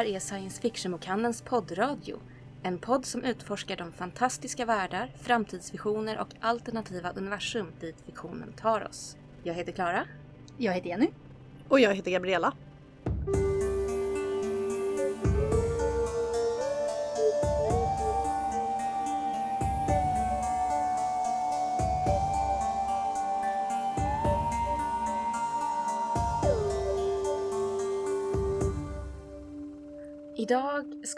[0.00, 2.18] här är Science Fiction-bokhandelns poddradio.
[2.62, 9.16] En podd som utforskar de fantastiska världar, framtidsvisioner och alternativa universum dit fiktionen tar oss.
[9.42, 10.04] Jag heter Klara.
[10.58, 11.08] Jag heter Jenny.
[11.68, 12.52] Och jag heter Gabriella.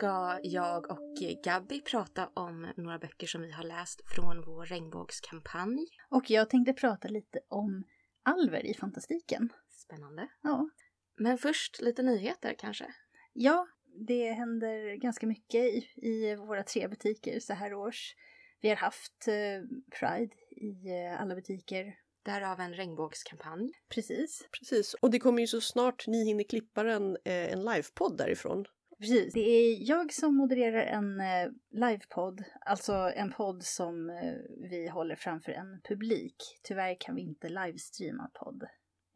[0.02, 5.87] Ska jag och Gabby prata om några böcker som vi har läst från vår regnbågskampanj.
[6.11, 7.84] Och jag tänkte prata lite om
[8.23, 9.52] alver i fantastiken.
[9.70, 10.28] Spännande.
[10.42, 10.69] Ja.
[11.16, 12.95] Men först lite nyheter kanske?
[13.33, 13.66] Ja,
[14.09, 18.14] det händer ganska mycket i, i våra tre butiker så här års.
[18.61, 21.95] Vi har haft eh, Pride i eh, alla butiker.
[22.23, 23.73] Därav en regnbågskampanj.
[23.89, 24.48] Precis.
[24.58, 28.67] Precis, och det kommer ju så snart ni hinner klippa den eh, en livepodd därifrån.
[29.03, 29.34] Precis.
[29.34, 34.34] Det är jag som modererar en eh, livepodd, alltså en podd som eh,
[34.70, 36.36] vi håller framför en publik.
[36.62, 38.64] Tyvärr kan vi inte livestreama podd.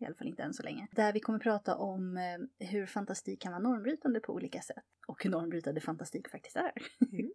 [0.00, 0.88] I alla fall inte än så länge.
[0.92, 4.84] Där vi kommer prata om eh, hur fantastik kan vara normbrytande på olika sätt.
[5.08, 6.72] Och hur normbrytande fantastik faktiskt är.
[7.12, 7.32] Mm.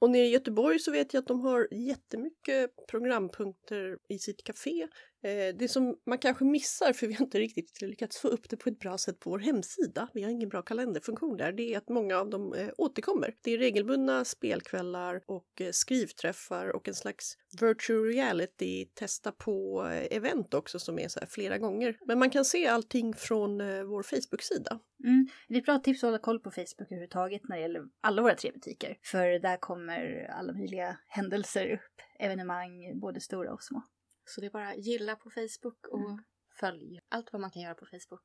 [0.00, 4.88] Och nere i Göteborg så vet jag att de har jättemycket programpunkter i sitt café.
[5.22, 8.56] Eh, det som man kanske missar, för vi har inte riktigt lyckats få upp det
[8.56, 11.78] på ett bra sätt på vår hemsida, vi har ingen bra kalenderfunktion där, det är
[11.78, 13.34] att många av dem eh, återkommer.
[13.42, 20.54] Det är regelbundna spelkvällar och eh, skrivträffar och en slags virtual reality testa på event
[20.54, 21.98] också som är så här flera gånger.
[22.06, 24.80] Men man kan se allting från vår Facebook-sida.
[25.04, 25.28] Mm.
[25.48, 28.22] Det är ett bra tips att hålla koll på Facebook överhuvudtaget när det gäller alla
[28.22, 28.98] våra tre butiker.
[29.02, 33.82] För där kommer alla möjliga händelser upp, evenemang, både stora och små.
[34.28, 36.24] Så det är bara gilla på Facebook och Mm.
[36.60, 38.24] följ allt vad man kan göra på Facebook.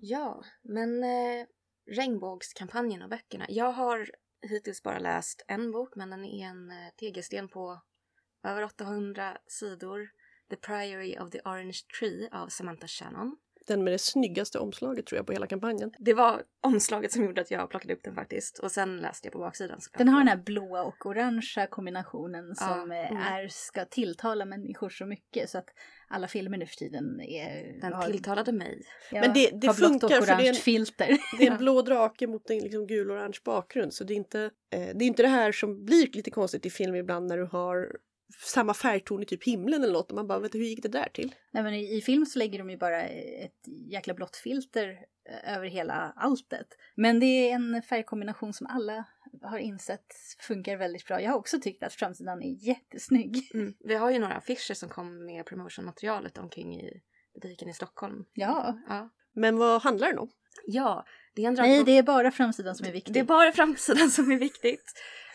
[0.00, 1.46] Ja, men eh,
[1.90, 3.46] regnbågskampanjen och böckerna.
[3.48, 4.10] Jag har
[4.42, 7.80] hittills bara läst en bok, men den är en eh, tegelsten på
[8.42, 10.10] över 800 sidor.
[10.50, 13.36] The Priory of the Orange Tree av Samantha Shannon.
[13.70, 15.92] Den med det snyggaste omslaget tror jag på hela kampanjen.
[15.98, 18.58] Det var omslaget som gjorde att jag plockade upp den faktiskt.
[18.58, 19.98] Och sen läste jag på baksidan såklart.
[19.98, 23.22] Den har den här blåa och orangea kombinationen Ja, som eh, mm.
[23.22, 25.68] är, ska tilltala människor så mycket så att
[26.08, 27.80] alla filmer nu för tiden är...
[27.80, 28.82] Den har- tilltalade mig.
[29.10, 31.18] ja, Men det- det har blått och funkar, för det är orange en- filter.
[31.38, 34.80] Det är en blå drake mot en liksom gul-orange bakgrund så det är, inte, eh,
[34.94, 37.96] det är inte det här som blir lite konstigt i film ibland när du har
[38.38, 41.08] samma färgton i typ himlen eller något och man bara vet hur gick det där
[41.14, 41.34] till?
[41.50, 43.60] Nej men i, i film så lägger de ju bara ett
[43.90, 44.98] jäkla blått filter
[45.30, 46.66] eh, över hela alltet.
[46.94, 49.04] Men det är en färgkombination som alla
[49.42, 50.06] har insett
[50.40, 51.22] funkar väldigt bra.
[51.22, 53.50] Jag har också tyckt att framsidan är jättesnygg.
[53.54, 53.74] Mm.
[53.80, 57.02] Vi har ju några affischer som kom med promotionmaterialet omkring i
[57.34, 58.24] butiken i Stockholm.
[58.34, 58.78] Ja.
[58.88, 60.30] Ja, Men vad handlar den om?
[60.66, 61.04] ja
[61.34, 61.86] det är en Nej, dragbok.
[61.86, 63.14] det är bara framsidan som är viktig.
[63.14, 64.84] Det är bara framsidan som är viktigt.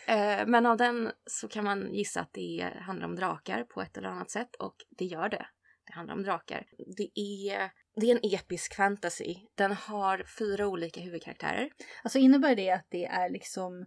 [0.08, 3.96] Eh, men av den så kan man gissa att det handlar om drakar på ett
[3.96, 5.46] eller annat sätt och det gör det.
[5.86, 6.66] Det handlar om drakar.
[6.96, 9.36] Det är, det är en episk fantasy.
[9.54, 11.70] Den har fyra olika huvudkaraktärer.
[12.02, 13.86] Alltså innebär det att det är liksom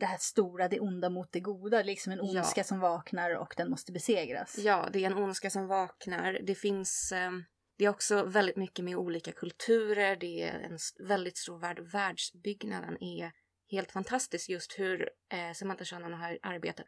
[0.00, 2.24] det här stora, det onda mot det goda, liksom en Ja.
[2.24, 4.58] ondska som vaknar och den måste besegras.
[4.58, 6.38] Ja, det är en ondska som vaknar.
[6.46, 7.12] Det finns...
[7.12, 7.30] Eh,
[7.78, 10.16] det är också väldigt mycket med olika kulturer.
[10.16, 10.78] Det är en
[11.08, 11.80] väldigt stor värld.
[11.92, 13.32] Världsbyggnaden är
[13.72, 16.86] helt fantastiskt just hur eh, Samantha Shannon har arbetat.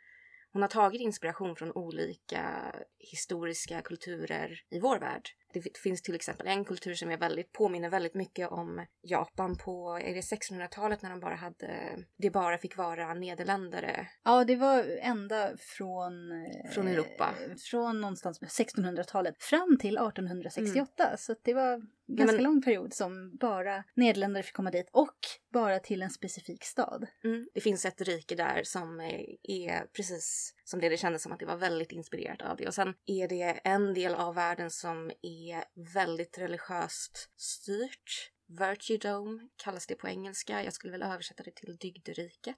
[0.52, 5.28] Hon har tagit inspiration från olika historiska kulturer i vår värld.
[5.54, 9.56] Det fi- finns till exempel en kultur som är väldigt, påminner väldigt mycket om Japan
[9.56, 14.08] på är det 1600-talet när de bara hade, det bara fick vara nederländare.
[14.24, 16.32] Ja, det var ända från...
[16.32, 17.34] eh, Från Europa.
[17.70, 21.16] Från någonstans med 1600-talet fram till 1868.
[21.16, 22.34] Så att det var en ganska Mm.
[22.36, 25.16] men- lång period som bara nederländare fick komma dit och
[25.52, 27.06] bara till en specifik stad.
[27.24, 27.48] Mm.
[27.54, 31.38] Det finns ett rike där som är, är precis som det det kändes som att
[31.38, 32.66] det var väldigt inspirerat av det.
[32.66, 35.64] Och sen är det en del av världen som är
[35.94, 38.30] väldigt religiöst styrt.
[38.46, 40.64] Virtue Dome kallas det på engelska.
[40.64, 42.56] Jag skulle väl översätta det till dygderiket.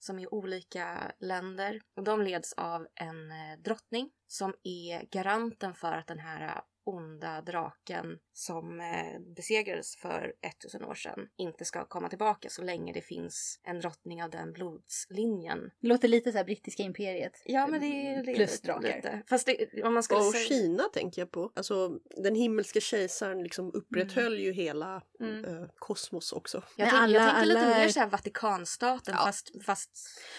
[0.00, 1.80] Som är olika länder.
[1.96, 7.42] Och de leds av en eh, drottning som är garanten för att den här onda
[7.42, 13.00] draken som eh, besegrades för 1000 år sedan inte ska komma tillbaka så länge det
[13.00, 15.70] finns en drottning av den blodslinjen.
[15.80, 17.42] Det låter lite så här brittiska imperiet.
[17.44, 18.96] Ja, men det är det är Plus drakar.
[18.96, 19.22] lite.
[19.26, 20.44] Fast det, om man skulle Och säga...
[20.48, 21.52] Kina tänker jag på.
[21.56, 21.88] Alltså
[22.24, 25.44] den himmelske kejsaren liksom upprätthöll ju hela Mm.
[25.44, 26.56] eh, kosmos också.
[26.76, 29.24] Jag, tänk, jag alla- tänker lite alla- mer såhär Vatikanstaten Ja.
[29.26, 29.90] fast, fast...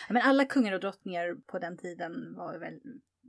[0.10, 2.74] Men alla kungar och drottningar på den tiden var väl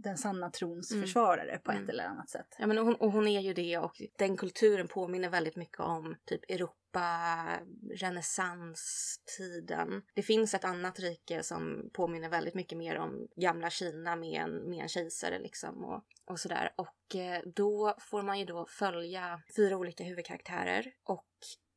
[0.03, 1.03] den sanna trons Mm.
[1.03, 1.85] försvarare på Mm.
[1.85, 2.57] ett eller annat sätt.
[2.59, 6.17] Ja, men hon, och hon är ju det och den kulturen påminner väldigt mycket om
[6.25, 7.47] typ Europa
[7.95, 10.03] renässanstiden.
[10.15, 14.71] Det finns ett annat rike som påminner väldigt mycket mer om gamla Kina med en,
[14.71, 16.75] med en kejsare liksom och, och sådär.
[16.77, 21.27] Och eh, då får man ju då följa fyra olika huvudkaraktärer och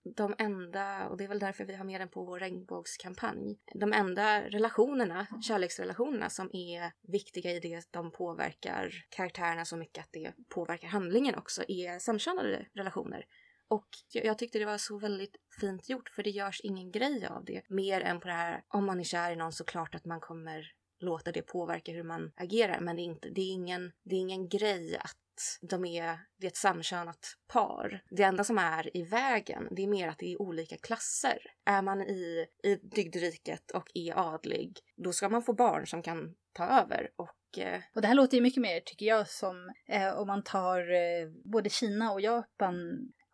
[0.03, 3.94] de enda, och det är väl därför vi har med den på vår regnbågskampanj, de
[3.94, 10.33] enda relationerna, kärleksrelationerna som är viktiga i det de påverkar karaktärerna så mycket att det
[10.50, 13.25] påverkar handlingen också är samkönade relationer.
[13.67, 17.45] Och jag tyckte det var så väldigt fint gjort för det görs ingen grej av
[17.45, 17.61] det.
[17.69, 20.19] Mer än på det här, om man är kär i någon så klart att man
[20.19, 22.79] kommer låta det påverka hur man agerar.
[22.79, 25.17] Men det är, inte, det är, ingen, det är ingen grej att
[25.62, 28.03] de är, det är ett samkönat par.
[28.09, 31.38] Det enda som är i vägen, det är mer att det är olika klasser.
[31.65, 36.35] Är man i, i dygdriket och är adlig, då ska man få barn som kan
[36.53, 40.13] ta över och eh, Och det här låter ju mycket mer, tycker jag, som eh,
[40.13, 42.75] om man tar eh, både Kina och Japan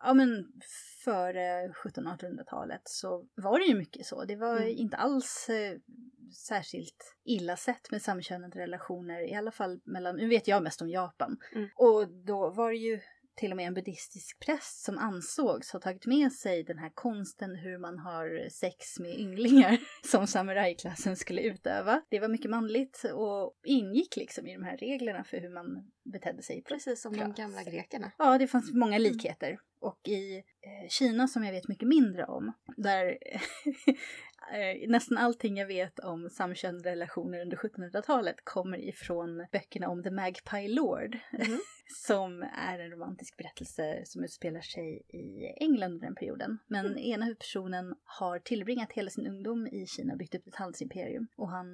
[0.00, 0.46] ja men
[1.04, 4.24] före 1700-1800-talet så var det ju mycket så.
[4.24, 4.68] Det var Mm.
[4.68, 5.76] inte alls eh,
[6.46, 10.88] särskilt illa sett med samkönade relationer, i alla fall mellan, nu vet jag mest om
[10.90, 11.36] Japan.
[11.54, 11.68] Mm.
[11.76, 13.00] Och då var det ju
[13.40, 17.56] till och med en buddhistisk präst som ansågs ha tagit med sig den här konsten
[17.56, 22.02] hur man har sex med ynglingar som samurajklassen skulle utöva.
[22.08, 26.42] Det var mycket manligt och ingick liksom i de här reglerna för hur man betedde
[26.42, 26.62] sig.
[26.62, 28.12] precis som de gamla grekerna.
[28.18, 29.58] Ja, det fanns många likheter.
[29.80, 33.18] Och i eh, Kina som jag vet mycket mindre om, där
[34.52, 40.10] eh, nästan allting jag vet om samkönade relationer under 1700-talet kommer ifrån böckerna om The
[40.10, 41.18] Magpie Lord.
[41.32, 41.60] Mhm.
[42.06, 46.58] som är en romantisk berättelse som utspelar sig i England under den perioden.
[46.66, 46.98] Men Mm.
[46.98, 51.26] ena huvudpersonen har tillbringat hela sin ungdom i Kina och byggt upp ett handelsimperium.
[51.36, 51.66] Och han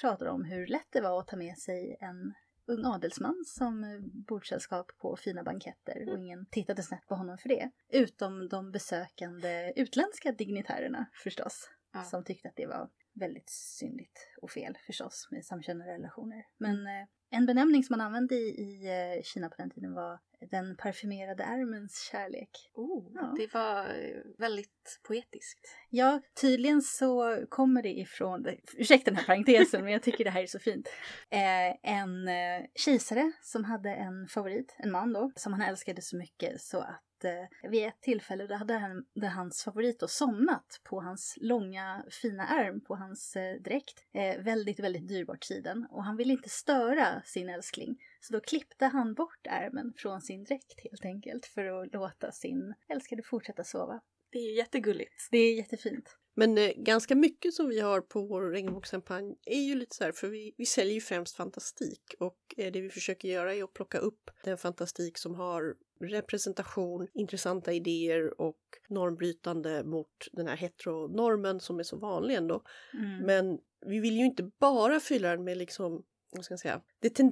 [0.00, 2.34] pratar om hur lätt det var att ta med sig en
[2.66, 7.70] ung adelsman som bordssällskap på fina banketter och ingen tittade snett på honom för det.
[7.88, 12.04] Utom de besökande utländska dignitärerna förstås, Ja.
[12.04, 16.46] som tyckte att det var väldigt syndigt och fel förstås med samkönade relationer.
[16.58, 20.18] Men eh, en benämning som man använde i, i eh, Kina på den tiden var
[20.50, 22.50] den parfymerade ärmens kärlek.
[22.74, 23.34] Oh, Ja.
[23.38, 25.60] Det var eh, väldigt poetiskt.
[25.90, 28.46] Ja, tydligen så kommer det ifrån,
[28.76, 30.88] ursäkta den här parentesen men jag tycker det här är så fint.
[31.30, 36.16] Eh, en eh, kejsare som hade en favorit, en man då, som han älskade så
[36.16, 40.80] mycket så att eh, vid ett tillfälle då hade han, där hans favorit då somnat
[40.84, 44.04] på hans långa fina ärm på hans eh, dräkt.
[44.12, 47.96] Eh, väldigt, väldigt dyrbart siden och han ville inte störa sin älskling.
[48.20, 52.74] Så då klippte han bort ärmen från sin dräkt helt enkelt för att låta sin
[52.88, 54.00] älskade fortsätta sova.
[54.30, 55.28] Det är ju jättegulligt.
[55.30, 56.18] Det är jättefint.
[56.38, 60.12] Men eh, ganska mycket som vi har på vår regnbågskampanj är ju lite så här,
[60.12, 63.72] för vi, vi säljer ju främst fantastik och eh, det vi försöker göra är att
[63.72, 71.60] plocka upp den fantastik som har representation, intressanta idéer och normbrytande mot den här heteronormen
[71.60, 72.62] som är så vanlig ändå.
[72.94, 73.26] Mm.
[73.26, 76.80] Men vi vill ju inte bara fylla den med liksom, vad ska jag säga,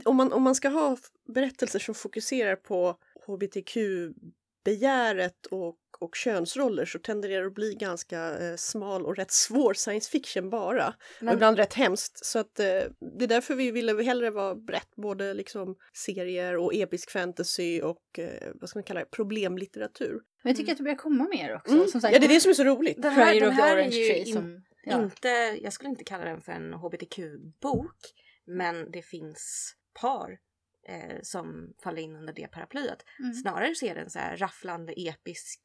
[0.05, 0.97] om, man, om man ska ha
[1.35, 8.57] berättelser som fokuserar på hbtq-begäret och, och könsroller så tenderar det att bli ganska eh,
[8.57, 10.89] smal och rätt svår science fiction bara.
[10.89, 12.27] Och Men, ibland rätt hemskt.
[12.27, 12.67] Så att eh,
[13.19, 18.19] det är därför vi ville hellre vara brett, både liksom serier och episk fantasy och
[18.19, 20.21] eh, vad ska man kalla det, problemlitteratur.
[20.43, 20.73] Men jag tycker Mm.
[20.73, 21.75] att det börjar komma mer också.
[21.75, 21.87] Mm.
[21.89, 23.03] Som sagt, Ja, det är det som är så roligt.
[23.03, 24.63] den här, den här är Orange ju Tree in, som...
[24.87, 25.03] Ja.
[25.03, 25.29] inte,
[25.63, 27.97] jag skulle inte kalla den för en hbtq-bok,
[28.47, 30.39] men det finns par
[30.89, 33.05] eh, som faller in under det paraplyet.
[33.19, 33.35] Mm.
[33.35, 35.61] Snarare så är det en så här rafflande episk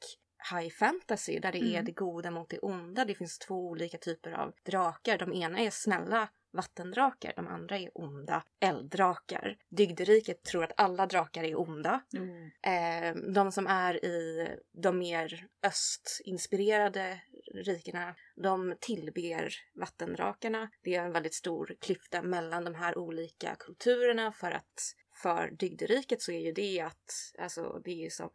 [0.52, 1.86] high fantasy där det är Mm.
[1.86, 3.06] det goda mot det onda.
[3.06, 5.18] Det finns två olika typer av drakar.
[5.18, 9.58] De ena är snälla vattendrakar, de andra är onda elddrakar.
[9.70, 12.02] Dygderiket tror att alla drakar är onda.
[12.14, 12.52] Mm.
[12.62, 17.22] Eh, de som är i de mer östinspirerade
[17.54, 20.70] rikena, de tillber vattendrakarna.
[20.84, 26.22] Det är en väldigt stor klyfta mellan de här olika kulturerna för att för dygderiket
[26.22, 28.30] så är ju det att, alltså det är ju som,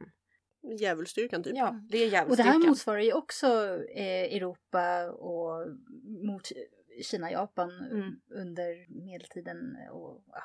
[0.79, 1.57] Djävulsstyrkan typ.
[1.57, 3.47] ja, det är Och det här motsvarar ju också
[3.97, 5.67] eh, Europa och
[6.27, 6.49] mot
[7.03, 8.21] Kina-Japan Mm.
[8.31, 10.43] under medeltiden och ja,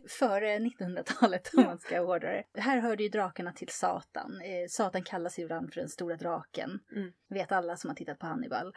[0.08, 2.60] före 1900-talet om man ska hårdra det.
[2.60, 4.40] Här hörde ju drakarna till Satan.
[4.40, 6.80] Eh, Satan kallas ju ibland för den stora draken.
[6.96, 7.12] Mm.
[7.28, 8.74] Vet alla som har tittat på Hannibal.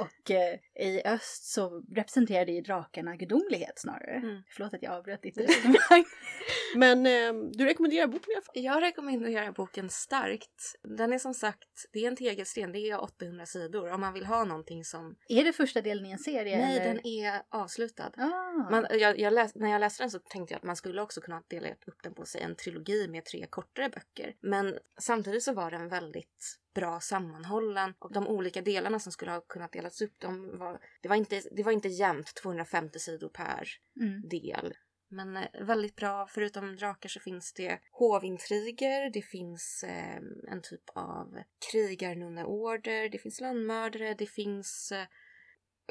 [0.00, 4.16] Och eh, i öst så representerade ju drakarna gudomlighet snarare.
[4.16, 4.42] Mm.
[4.50, 6.04] Förlåt att jag avbröt ditt resonemang.
[6.76, 8.64] Men eh, du rekommenderar boken i alla fall?
[8.64, 10.74] Jag rekommenderar boken starkt.
[10.82, 13.92] Den är som sagt, det är en tegelsten, det är 800 sidor.
[13.92, 15.16] Om man vill ha någonting som...
[15.28, 16.56] är det första delen i en serie?
[16.56, 16.94] Nej, eller?
[16.94, 18.10] den är avslutad.
[18.16, 18.70] Ah.
[18.70, 21.20] Man, jag, jag läs, när jag läste den så tänkte jag att man skulle också
[21.20, 24.34] kunna dela upp den på sig en trilogi med tre kortare böcker.
[24.40, 29.40] Men samtidigt så var den väldigt bra sammanhållen och de olika delarna som skulle ha
[29.40, 33.68] kunnat delas upp, de var, det, var inte, det var inte jämnt 250 sidor per
[34.00, 34.28] Mm.
[34.28, 34.74] del.
[35.08, 36.26] Men eh, väldigt bra.
[36.26, 40.16] Förutom drakar så finns det hovintriger, det finns eh,
[40.48, 41.38] en typ av
[41.72, 45.06] krigarnunneorder, det finns lönnmördare, det finns eh,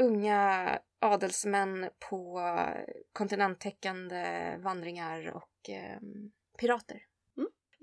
[0.01, 2.41] unga adelsmän på
[3.13, 5.99] kontinenttäckande vandringar och eh,
[6.59, 7.01] pirater.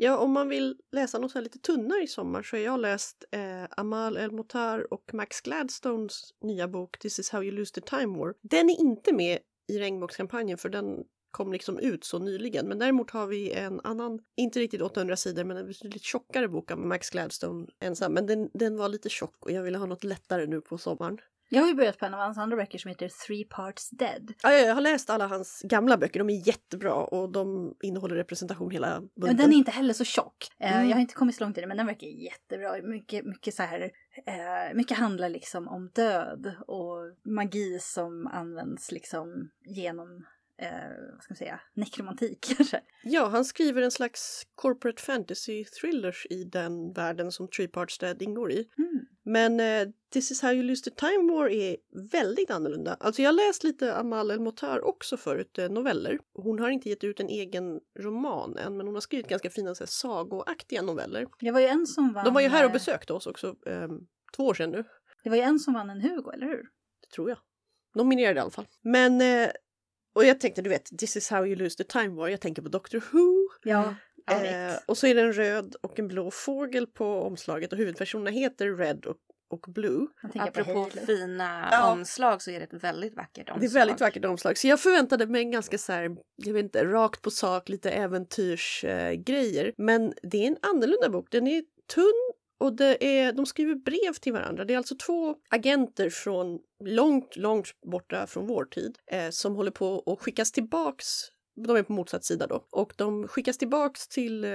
[0.01, 2.81] Ja, om man vill läsa något så här lite tunnare i sommar så har jag
[2.81, 7.81] läst eh, Amal El-Motar och Max Gladstones nya bok This is how you lose the
[7.81, 8.35] time war.
[8.43, 9.39] Den är inte med
[9.73, 12.69] i regnbågskampanjen för den kom liksom ut så nyligen.
[12.69, 16.71] Men däremot har vi en annan, inte riktigt 800 sidor, men en betydligt tjockare bok
[16.71, 18.13] av Max Gladstone ensam.
[18.13, 21.19] Men den, den var lite tjock och jag ville ha något lättare nu på sommaren.
[21.51, 24.33] Jag har ju börjat på en av hans andra böcker som heter Three Parts Dead.
[24.43, 28.71] Ja, jag har läst alla hans gamla böcker, de är jättebra och de innehåller representation
[28.71, 29.11] hela bunten.
[29.17, 30.49] Men den är inte heller så tjock.
[30.59, 30.89] Eh, Mm.
[30.89, 32.83] Jag har inte kommit så långt i den men den verkar jättebra.
[32.83, 33.91] Mycket, mycket så här,
[34.27, 40.27] eh, mycket handlar liksom om död och magi som används liksom genom,
[40.63, 40.69] eh,
[41.15, 42.81] vad ska man säga, nekromantik kanske.
[43.03, 48.23] Ja, han skriver en slags corporate fantasy thrillers i den världen som Three Parts Dead
[48.23, 48.69] ingår i.
[48.79, 49.07] Mm.
[49.29, 51.77] Men eh, This is how you lose the time war är
[52.13, 52.97] väldigt annorlunda.
[53.01, 56.19] Alltså jag läst lite Amal El-Motar också förut, eh, noveller.
[56.35, 59.75] Hon har inte gett ut en egen roman än, men hon har skrivit ganska fina
[59.75, 61.27] så här, sagoaktiga noveller.
[61.41, 62.25] Det var ju en som vann...
[62.25, 63.89] De var ju här och eh, besökte oss också, eh,
[64.37, 64.85] två år sedan nu,
[65.25, 66.63] Det var ju en som vann en Hugo, eller hur?
[67.01, 67.39] det tror jag.
[67.95, 68.67] Nominerad i alla fall.
[68.83, 69.51] Men, eh,
[70.15, 72.63] och jag tänkte, du vet, This is how you lose the time war, jag tänker
[72.63, 73.49] på Doctor Who.
[73.63, 73.95] Ja
[74.31, 78.31] Eh, och så är det en röd och en blå fågel på omslaget och huvudpersonerna
[78.31, 79.17] heter Red och,
[79.51, 80.07] och Blue.
[80.33, 81.93] På Apropå fina Ja.
[81.93, 83.61] omslag så är det ett väldigt vackert omslag.
[83.61, 84.59] Det är väldigt vackert omslag.
[84.59, 87.91] Så jag förväntade mig en ganska så här, jag vet inte, rakt på sak, lite
[87.91, 89.67] äventyrsgrejer.
[89.67, 89.73] Eh.
[89.77, 91.27] Men det är en annorlunda bok.
[91.31, 91.63] Den är
[91.95, 94.65] tunn och det är, de skriver brev till varandra.
[94.65, 99.71] Det är alltså två agenter från långt, långt borta från vår tid eh, som håller
[99.71, 101.07] på att skickas tillbaks
[101.67, 102.67] de är på motsatt sida då.
[102.71, 104.51] Och de skickas tillbaks till eh,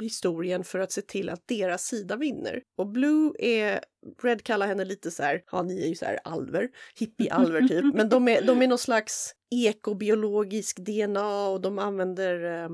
[0.00, 2.62] historien för att se till att deras sida vinner.
[2.76, 3.80] Och Blue är,
[4.22, 6.68] Red kallar henne lite så här, ja ni är ju så här alver,
[6.98, 12.68] hippie-alver typ, men de är, de är någon slags ekobiologisk DNA och de använder eh,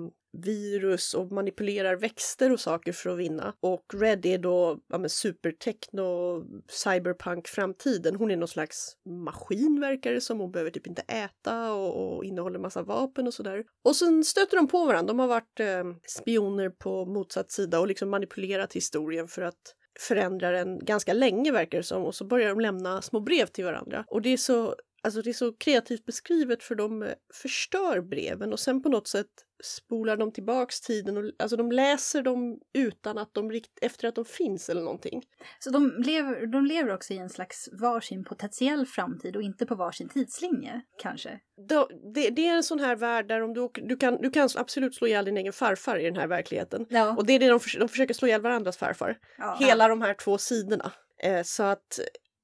[0.45, 3.55] virus och manipulerar växter och saker för att vinna.
[3.61, 8.17] Och Red är då ja, men supertechno, cyberpunk-framtiden.
[8.17, 10.41] Hon är någon slags maskin verkar det som.
[10.41, 13.65] Hon behöver typ inte äta och, och innehåller massa vapen och sådär.
[13.85, 15.09] Och sen stöter de på varandra.
[15.09, 20.51] De har varit eh, spioner på motsatt sida och liksom manipulerat historien för att förändra
[20.51, 22.05] den ganska länge verkar det som.
[22.05, 24.05] Och så börjar de lämna små brev till varandra.
[24.09, 28.53] Och det är så Alltså det är så kreativt beskrivet för de eh, förstör breven
[28.53, 29.27] och sen på något sätt
[29.65, 34.15] spolar de tillbaks tiden och alltså de läser dem utan att de rikt, efter att
[34.15, 35.23] de finns eller någonting.
[35.59, 39.75] Så de lever, de lever också i en slags varsin potentiell framtid och inte på
[39.75, 41.41] varsin tidslinje, kanske.
[41.69, 44.49] Då, det, det är en sån här värld där om du, du, kan, du kan
[44.57, 46.87] absolut slå ihjäl din egen farfar i den här verkligheten.
[46.89, 47.17] Ja.
[47.17, 49.19] Och det är det de, de försöker slå ihjäl varandras farfar.
[49.39, 49.57] ja.
[49.61, 50.93] Hela de här två sidorna.
[51.23, 52.01] Eh, så att,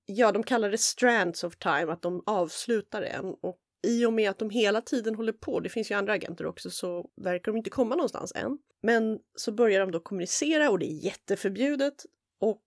[0.07, 3.25] ja, de kallar det strands of time, att de avslutar en.
[3.25, 6.47] Och i och med att de hela tiden håller på, det finns ju andra agenter
[6.47, 8.59] också, så verkar de inte komma någonstans än.
[8.83, 11.95] Men så börjar de då kommunicera och det är jätteförbjudet.
[12.41, 12.65] Och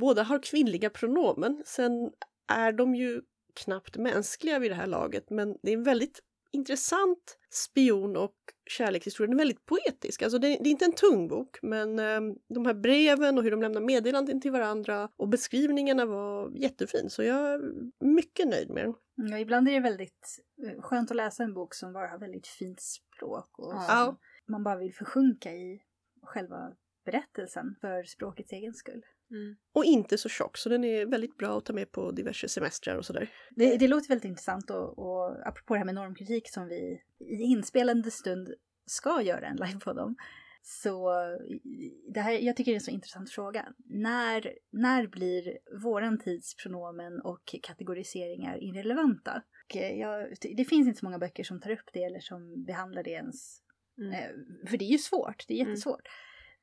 [0.00, 1.62] båda har kvinnliga pronomen.
[1.66, 2.12] Sen
[2.52, 3.22] är de ju
[3.54, 6.20] knappt mänskliga vid det här laget, men det är en väldigt
[6.52, 8.34] intressant spion och
[8.66, 9.26] kärlekshistoria.
[9.28, 10.22] Den är väldigt poetisk.
[10.22, 13.50] Alltså det, det är inte en tung bok, men eh, de här breven och hur
[13.50, 17.10] de lämnar meddelanden till varandra och beskrivningarna var jättefin.
[17.10, 17.60] Så jag är
[18.04, 18.94] mycket nöjd med den.
[19.30, 22.46] Ja, ibland är det väldigt eh, skönt att läsa en bok som bara har väldigt
[22.46, 24.16] fint språk och Ja.
[24.46, 25.82] man bara vill försjunka i
[26.22, 26.72] själva
[27.04, 29.02] berättelsen för språkets egen skull.
[29.32, 29.56] Mm.
[29.72, 32.96] Och inte så tjock, så den är väldigt bra att ta med på diverse semestrar
[32.96, 33.30] och sådär.
[33.50, 37.42] Det, det låter väldigt intressant och, och apropå det här med normkritik som vi i
[37.42, 38.54] inspelande stund
[38.86, 40.16] ska göra en livepodd om.
[40.62, 41.12] Så
[42.14, 43.72] det här, jag tycker det är en så intressant fråga.
[43.84, 49.42] När, när blir våran tids pronomen och kategoriseringar irrelevanta?
[49.64, 52.64] Och eh, jag, det finns inte så många böcker som tar upp det eller som
[52.64, 53.58] behandlar det ens.
[53.98, 54.12] Mm.
[54.12, 55.76] Eh, För det är ju svårt, det är Mm.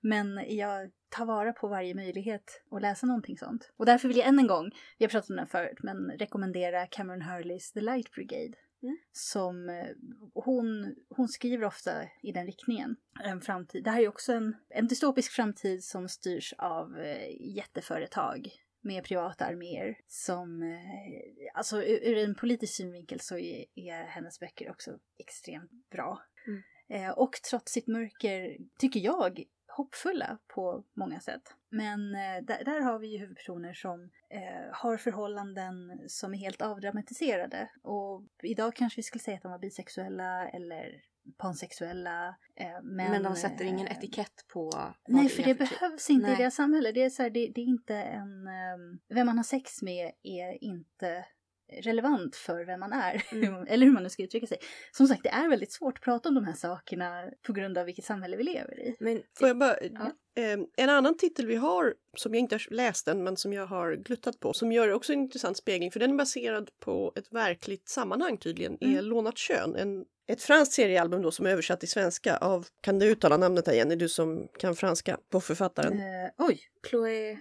[0.02, 3.72] Men jag tar vara på varje möjlighet att läsa någonting sånt.
[3.78, 6.88] Och därför vill jag än en gång, vi har pratat om den förut, men rekommendera
[6.88, 8.54] Cameron Hurleys The Light Brigade.
[8.84, 8.98] Mm.
[9.12, 9.88] Som eh,
[10.34, 11.92] hon, hon skriver ofta
[12.24, 12.96] i den riktningen.
[13.24, 13.84] En framtid.
[13.84, 18.50] Det här är också en, en dystopisk framtid som styrs av eh, jätteföretag
[18.82, 24.40] med privata arméer som, eh, alltså ur, ur en politisk synvinkel så är, är hennes
[24.40, 26.22] böcker också extremt bra.
[26.48, 26.62] Mm.
[26.90, 29.44] Eh, och trots sitt mörker, tycker jag,
[29.80, 31.42] hoppfulla på många sätt.
[31.70, 36.62] Men eh, där, där, har vi ju huvudpersoner som eh, har förhållanden som är helt
[36.62, 37.70] avdramatiserade.
[37.84, 41.02] Och idag kanske vi skulle säga att de var bisexuella eller
[41.38, 42.36] pansexuella.
[42.56, 44.72] Eh, men, men de sätter ingen eh, etikett på
[45.08, 46.14] Nej, för det, för behövs typ.
[46.14, 46.36] inte nej.
[46.36, 46.92] i deras samhälle.
[46.92, 48.48] Det är, så här, det, det, är inte en...
[48.48, 51.26] Um, vem man har sex med är inte
[51.72, 53.24] relevant för vem man är.
[53.40, 53.66] Mm.
[53.68, 54.58] Eller hur man nu ska uttrycka sig.
[54.92, 57.86] Som sagt, det är väldigt svårt att prata om de här sakerna på grund av
[57.86, 58.96] vilket samhälle vi lever i.
[59.00, 59.76] Men får jag bara...
[59.82, 60.12] Ja.
[60.36, 63.66] Eh, en annan titel vi har, som jag inte har läst än, men som jag
[63.66, 67.32] har gluttat på, som gör också en intressant spegling, för den är baserad på ett
[67.32, 68.98] verkligt sammanhang tydligen, mm.
[68.98, 69.76] är Lånat kön.
[69.76, 73.68] En, ett franskt seriealbum då som är översatt till svenska av, kan du uttala namnet
[73.68, 75.94] här Jenny, du som kan franska, på författaren?
[75.94, 76.60] Uh, oj!
[76.90, 77.38] Chloé,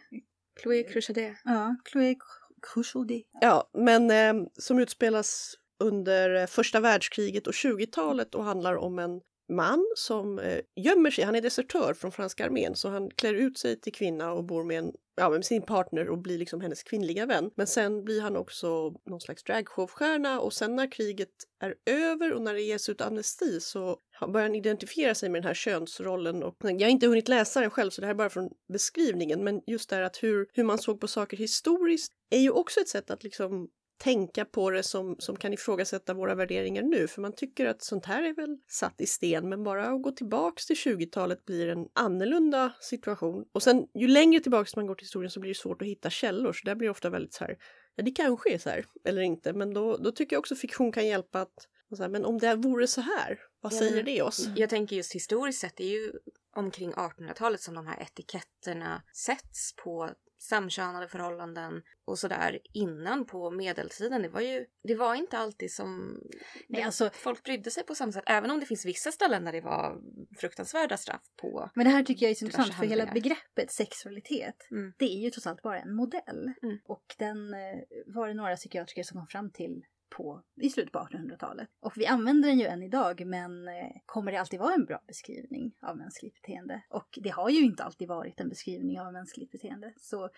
[0.62, 1.36] Chloé Cruchadet.
[1.44, 2.14] Ja, Chloé
[2.62, 3.22] Cruchadet.
[3.40, 9.20] Ja, men eh, som utspelas under eh, första världskriget och 20-talet och handlar om en
[9.52, 11.24] man som eh, gömmer sig.
[11.24, 14.64] Han är desertör från franska armén så han klär ut sig till kvinna och bor
[14.64, 17.50] med, en, ja, med sin partner och blir liksom hennes kvinnliga vän.
[17.54, 21.28] Men sen blir han också någon slags dragshowstjärna och sen när kriget
[21.62, 23.96] är över och när det ges ut amnesti så
[24.28, 26.42] börjar han identifiera sig med den här könsrollen.
[26.42, 29.44] Och, jag har inte hunnit läsa den själv så det här är bara från beskrivningen
[29.44, 32.80] men just det här att hur, hur man såg på saker historiskt är ju också
[32.80, 37.08] ett sätt att liksom tänka på det som, som kan ifrågasätta våra värderingar nu.
[37.08, 40.12] För man tycker att sånt här är väl satt i sten, men bara att gå
[40.12, 43.44] tillbaks till 20-talet blir en annorlunda situation.
[43.52, 46.10] Och sen ju längre tillbaks man går till historien så blir det svårt att hitta
[46.10, 47.56] källor, så där blir det ofta väldigt så här,
[47.96, 50.92] ja det kanske är så här, eller inte, men då, då tycker jag också fiktion
[50.92, 51.68] kan hjälpa att
[52.10, 54.48] men om det vore så här, vad säger det oss?
[54.56, 56.12] Jag tänker just historiskt sett, det är ju
[56.58, 64.22] omkring 1800-talet som de här etiketterna sätts på samkönade förhållanden och sådär innan på medeltiden.
[64.22, 66.20] Det var ju det var inte alltid som
[66.68, 68.24] Nej, alltså, folk brydde sig på samma sätt.
[68.26, 70.00] Även om det finns vissa ställen där det var
[70.38, 71.70] fruktansvärda straff på.
[71.74, 74.68] Men det här tycker jag är så intressant för hela begreppet sexualitet.
[74.70, 74.92] Mm.
[74.98, 76.52] Det är ju trots allt bara en modell.
[76.62, 76.78] Mm.
[76.84, 80.98] Och den eh, var det några psykiatriker som kom fram till på, i slutet på
[80.98, 81.68] 1800-talet.
[81.80, 85.00] Och vi använder den ju än idag men eh, kommer det alltid vara en bra
[85.06, 86.82] beskrivning av mänskligt beteende?
[86.88, 89.92] Och det har ju inte alltid varit en beskrivning av mänskligt beteende.
[89.96, 90.30] Så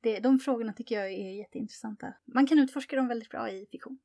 [0.00, 2.14] det, de frågorna tycker jag är jätteintressanta.
[2.34, 3.98] Man kan utforska dem väldigt bra i fiktion.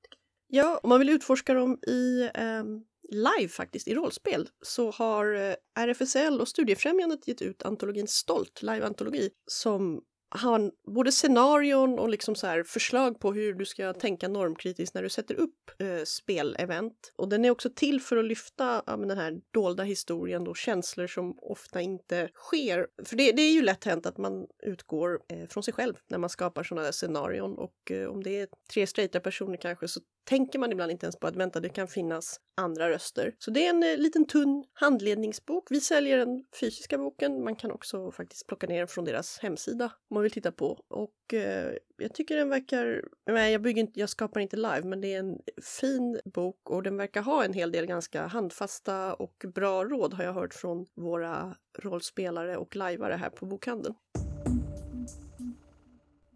[0.48, 2.64] Ja, om man vill utforska dem i eh,
[3.12, 9.30] live faktiskt, i rollspel, så har eh, RFSL och Studiefrämjandet gett ut antologin Stolt, live-antologi,
[9.46, 14.96] som har både scenarion och liksom så här förslag på hur du ska tänka normkritiskt
[14.96, 17.14] när du sätter upp eh, spelevent.
[17.16, 21.08] Och den är också till för att lyfta ja, den här dolda historien och känslor
[21.08, 22.88] som ofta inte sker.
[23.06, 26.18] För det, det är ju lätt hänt att man utgår eh, från sig själv när
[26.18, 30.00] man skapar sådana där scenarion och eh, om det är tre straighta personer kanske så
[30.30, 33.36] tänker man ibland inte ens på att vänta, det kan finnas andra röster.
[33.40, 35.68] Så det är en eh, liten tunn handledningsbok.
[35.70, 37.44] Vi säljer den fysiska boken.
[37.44, 40.80] Man kan också faktiskt plocka ner den från deras hemsida om man vill titta på.
[40.88, 45.02] Och eh, jag tycker den verkar, nej jag, bygger inte, jag skapar inte live, men
[45.02, 45.38] det är en
[45.80, 50.24] fin bok och den verkar ha en hel del ganska handfasta och bra råd har
[50.24, 53.96] jag hört från våra rollspelare och lajvare här på bokhandeln.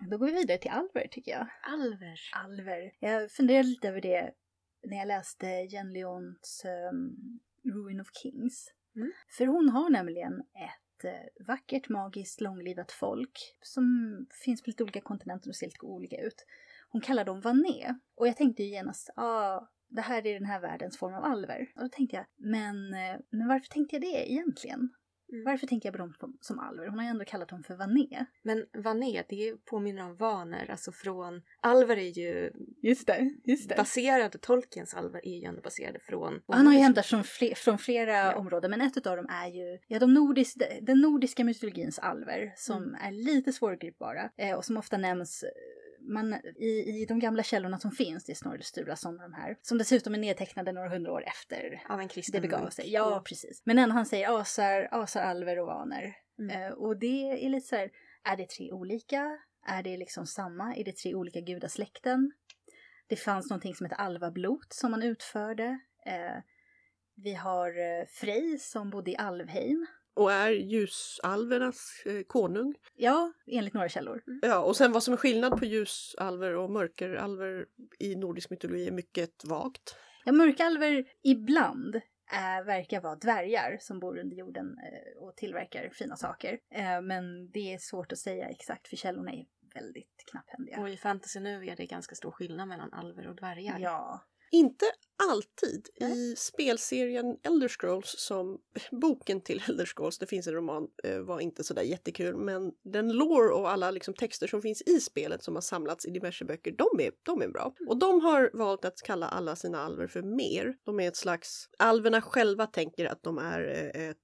[0.10, 1.48] Då går vi vidare till Alver tycker jag.
[1.62, 2.20] Alver.
[2.34, 2.92] Alver.
[3.00, 4.34] Jag funderade lite över det
[4.84, 7.40] när jag läste Jen Leons um,
[7.74, 8.68] Ruin of Kings.
[8.96, 9.12] Mm.
[9.38, 13.86] För hon har nämligen ett uh, vackert, magiskt, långlivat folk som
[14.44, 16.46] finns på lite olika kontinenter och ser lite olika ut.
[16.90, 17.96] Hon kallar dem Vané.
[18.16, 21.24] Och jag tänkte ju genast, ja, ah, det här är den här världens form av
[21.24, 21.72] alver.
[21.76, 24.90] Och då tänkte jag, men, eh, men varför tänkte jag det egentligen?
[25.34, 25.44] Mm.
[25.46, 26.88] Varför tänker jag på dem som alver?
[26.88, 28.26] Hon har ju ändå kallat dem för vané.
[28.42, 31.42] Men vané, det påminner om vaner, alltså från...
[31.62, 32.52] Alver är ju...
[32.82, 33.76] Just det, just det.
[33.76, 36.42] Baserade, Tolkiens alver är ju ändå baserade från...
[36.48, 38.36] Han har ju hämtat från, fler, från flera ja.
[38.36, 42.84] områden, men ett av dem är ju ja, de nordisk, den nordiska mytologins alver som
[42.84, 42.96] mm.
[42.96, 45.44] är lite svårgripbara eh, och som ofta nämns
[46.04, 49.58] man, i, i de gamla källorna som finns, det är Snorre Sturlason och de här,
[49.62, 52.92] som dessutom är nedtecknade några hundra år efter Av en kristen det begav sig.
[52.92, 53.24] Ja, mm.
[53.24, 53.62] precis.
[53.66, 56.16] Men ändå han säger asar, asar, alver och vaner.
[56.40, 56.62] Mm.
[56.62, 57.92] Uh, och det är lite så här,
[58.24, 59.40] är det tre olika?
[59.68, 60.76] Är det liksom samma?
[60.76, 62.32] Är det tre olika gudasläkten?
[63.08, 65.80] Det fanns någonting som heter alvablot som man utförde.
[66.08, 66.42] Uh,
[67.16, 72.76] vi har uh, Frej som bodde i Alvheim och är ljusalvernas eh, konung.
[72.96, 74.24] Ja, enligt några källor.
[74.28, 74.40] Mm.
[74.42, 77.66] Ja, och sen vad som är skillnad på ljusalver och mörkeralver
[78.00, 79.96] i nordisk mytologi är mycket vagt.
[80.26, 86.16] Ja, mörkalver ibland är, verkar vara dvärgar som bor under jorden eh, och tillverkar fina
[86.16, 86.60] saker.
[86.72, 90.80] Eh, men det är svårt att säga exakt för källorna är väldigt knapphändiga.
[90.80, 93.80] Och i fantasy nu är det ganska stor skillnad mellan alver och dvärgar.
[93.80, 94.26] Ja.
[94.54, 94.86] Inte
[95.30, 95.88] alltid.
[96.12, 98.58] I spelserien Elder Scrolls, som
[98.92, 103.12] boken till Elder Scrolls, det finns en roman, eh, var inte sådär jättekul, men den
[103.12, 106.72] lore och alla liksom texter som finns i spelet som har samlats i diverse böcker,
[106.72, 107.74] de är, de är bra.
[107.88, 110.76] Och de har valt att kalla alla sina alver för mer.
[110.84, 114.18] De är ett slags, alverna själva tänker att de är eh, ett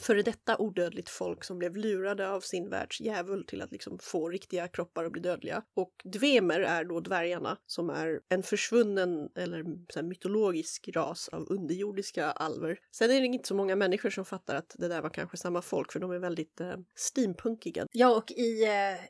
[0.00, 4.28] före detta odödligt folk som blev lurade av sin världs djävul till att liksom få
[4.28, 5.62] riktiga kroppar och bli dödliga.
[5.74, 12.30] Och dvemer är då dvärgarna som är en försvunnen eller så mytologisk ras av underjordiska
[12.30, 12.78] alver.
[12.92, 15.62] Sen är det inte så många människor som fattar att det där var kanske samma
[15.62, 17.86] folk för de är väldigt eh, steampunkiga.
[17.92, 18.64] Ja, och i...
[18.64, 19.00] Eh,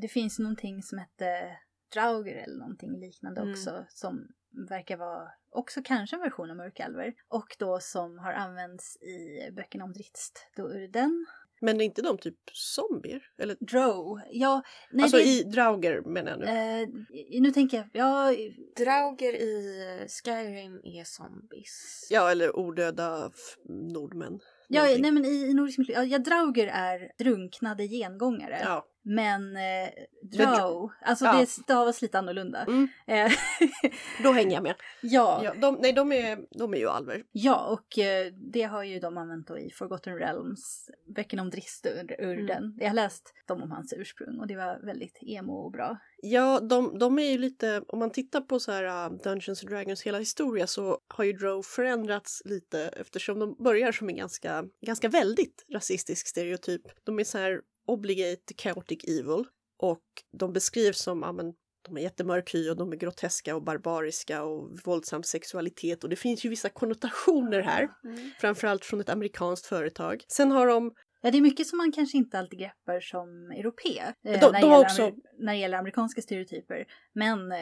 [0.00, 1.56] det finns någonting som hette
[1.92, 3.52] Drauger eller någonting liknande Mm.
[3.52, 4.28] också som
[4.68, 9.84] verkar vara också kanske en version av mörkalver och då som har använts i böckerna
[9.84, 10.50] om Dritst.
[10.56, 11.26] Då är det den.
[11.60, 13.22] Men är inte de typ zombier?
[13.38, 14.20] Eller, Drow.
[14.30, 15.24] Ja, nej alltså det...
[15.24, 16.46] i Drauger menar jag nu.
[16.46, 18.36] Eh, nu tänker jag, ja,
[18.76, 22.06] Drauger i Skyrim är zombies.
[22.10, 23.30] Ja, eller odöda
[23.68, 24.40] nordmän.
[24.68, 25.02] ja Någonting.
[25.02, 28.60] nej men i, i nordisk mytologi, ja, ja, Drauger är drunknade gengångare.
[28.64, 28.86] Ja.
[29.08, 29.88] Men eh,
[30.22, 31.40] Drow, alltså ja.
[31.40, 32.64] det stavas lite annorlunda.
[32.64, 32.88] Mm.
[33.06, 33.32] Eh,
[34.22, 34.74] Då hänger jag med.
[35.02, 37.22] ja, Ja, de, nej, de är, de är ju alver.
[37.32, 42.74] Ja, och eh, det har ju de använt då i Forgotten Realms, böckerna om Dristurden.
[42.78, 45.98] Jag har läst dem om hans ursprung och det var väldigt emo och bra.
[46.22, 49.70] Ja, de, de är ju lite, om man tittar på så här uh, Dungeons and
[49.70, 54.64] Dragons hela historia så har ju Drow förändrats lite eftersom de börjar som en ganska,
[54.86, 56.82] ganska väldigt rasistisk stereotyp.
[57.04, 59.44] De är så här obligate chaotic evil
[59.82, 60.02] och
[60.38, 64.42] de beskrivs som, ja men de är jättemörk hy och de är groteska och barbariska
[64.42, 68.30] och våldsam sexualitet och det finns ju vissa konnotationer här, Mm.
[68.40, 70.24] framförallt från ett amerikanskt företag.
[70.28, 73.98] Sen har de Ja, det är mycket som man kanske inte alltid greppar som europé.
[74.24, 76.84] Eh, De- när, de också- när det gäller amerikanska stereotyper.
[77.14, 77.58] Men eh,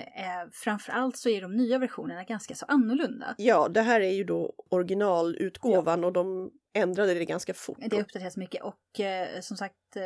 [0.52, 3.34] framförallt så är de nya versionerna ganska så annorlunda.
[3.38, 7.78] Ja, det här är ju då originalutgåvan och de ändrade det ganska fort.
[7.80, 10.02] Det uppdateras mycket och eh, som sagt eh,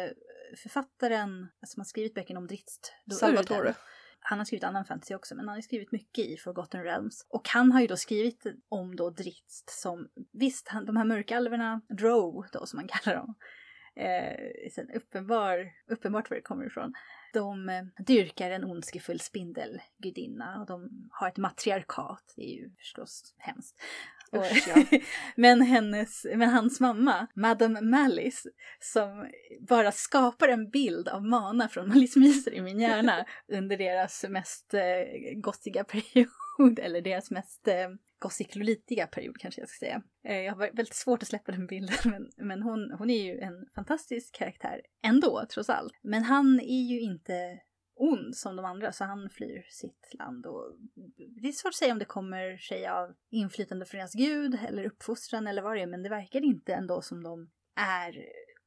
[0.57, 3.74] författaren som har skrivit böckerna om Dritst, Salvatore.
[4.20, 7.26] Han har skrivit annan fantasy också, men han har skrivit mycket i Forgotten Realms.
[7.28, 11.81] Och han har ju då skrivit om då Dritst som, visst, han, de här mörkalverna,
[11.88, 13.35] Drow då som man kallar dem,
[13.96, 16.94] eh, uppenbar, uppenbart var det kommer ifrån.
[17.33, 23.35] De eh, dyrkar en ondskefull spindelgudinna och de har ett matriarkat, det är ju förstås
[23.38, 23.81] hemskt.
[24.37, 24.99] Usch, ja.
[25.37, 28.49] men, hennes, men hans mamma, Madame Malice,
[28.81, 29.31] som
[29.69, 34.75] bara skapar en bild av Mana från Malice Miser i min hjärna under deras mest
[34.75, 34.81] eh,
[35.37, 37.88] gossiga period, eller deras mest eh,
[38.19, 40.03] gossiklolitiga period kanske jag ska säga.
[40.25, 43.41] Eh, jag har väldigt svårt att släppa den bilden, men, men hon, hon är ju
[43.41, 45.93] en fantastisk karaktär ändå, trots allt.
[46.03, 47.59] Men han är ju inte
[47.98, 50.46] ond som de andra, så han flyr sitt land.
[50.46, 50.76] Och
[51.16, 54.84] det är svårt att säga om det kommer sig av inflytande från deras gud eller
[54.84, 58.24] uppfostran eller vad det är, men det verkar inte ändå som de är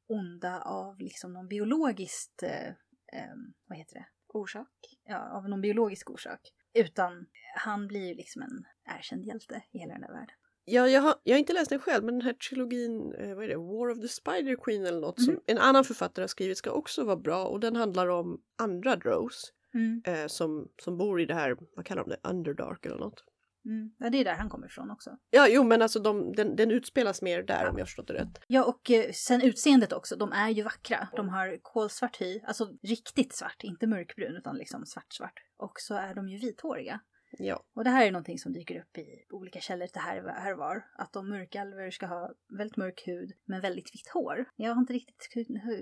[0.08, 2.68] onda av liksom någon biologiskt, eh,
[3.14, 4.70] eh, vad heter det, Orsak?
[5.04, 6.54] ja, av någon biologisk orsak.
[6.74, 8.66] Utan han blir ju liksom en
[8.98, 10.36] erkänd hjälte i hela den där världen.
[10.66, 13.44] Ja, jag har, jag har inte läst den själv, men den här trilogin, eh, vad
[13.44, 16.58] är det, War of the Spider Queen eller något som en annan författare har skrivit
[16.58, 20.02] ska också vara bra och den handlar om andra drows Mm.
[20.06, 23.24] eh, som, som bor i det här, vad kallar de det, Underdark eller något.
[23.66, 23.92] Mm.
[23.98, 25.18] Ja, det är där han kommer ifrån också.
[25.30, 28.40] Ja, jo, men alltså de, den, den utspelas mer där om jag förstått det rätt.
[28.48, 30.16] Ja, och eh, sen utseendet också.
[30.16, 31.08] De är ju vackra.
[31.16, 35.40] De har kolsvart hy, alltså riktigt svart, inte mörkbrun utan liksom svart-svart.
[35.58, 37.00] Och så är de ju vithåriga.
[37.38, 37.64] Ja.
[37.74, 40.60] Och det här är någonting som dyker upp i olika källor lite här, här och
[40.60, 40.86] var.
[40.96, 44.46] Att de mörkalver ska ha väldigt mörk hud men väldigt vitt hår.
[44.56, 45.30] Jag har inte riktigt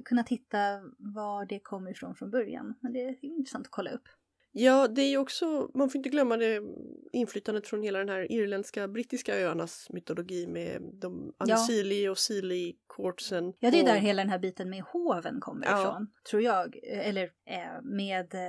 [0.06, 2.76] kunnat hitta var det kommer ifrån från början.
[2.82, 4.08] Men det är intressant att kolla upp.
[4.52, 6.62] Ja, det är ju också, man får inte glömma det
[7.12, 11.54] inflytandet från hela den här irländska, brittiska öarnas mytologi med de Ja.
[11.54, 13.54] Ansili och Sili courtsen.
[13.60, 15.82] Ja, det är och, där hela den här biten med hoven kommer Ja.
[15.82, 16.80] ifrån, tror jag.
[16.84, 18.40] Eller eh, med eh,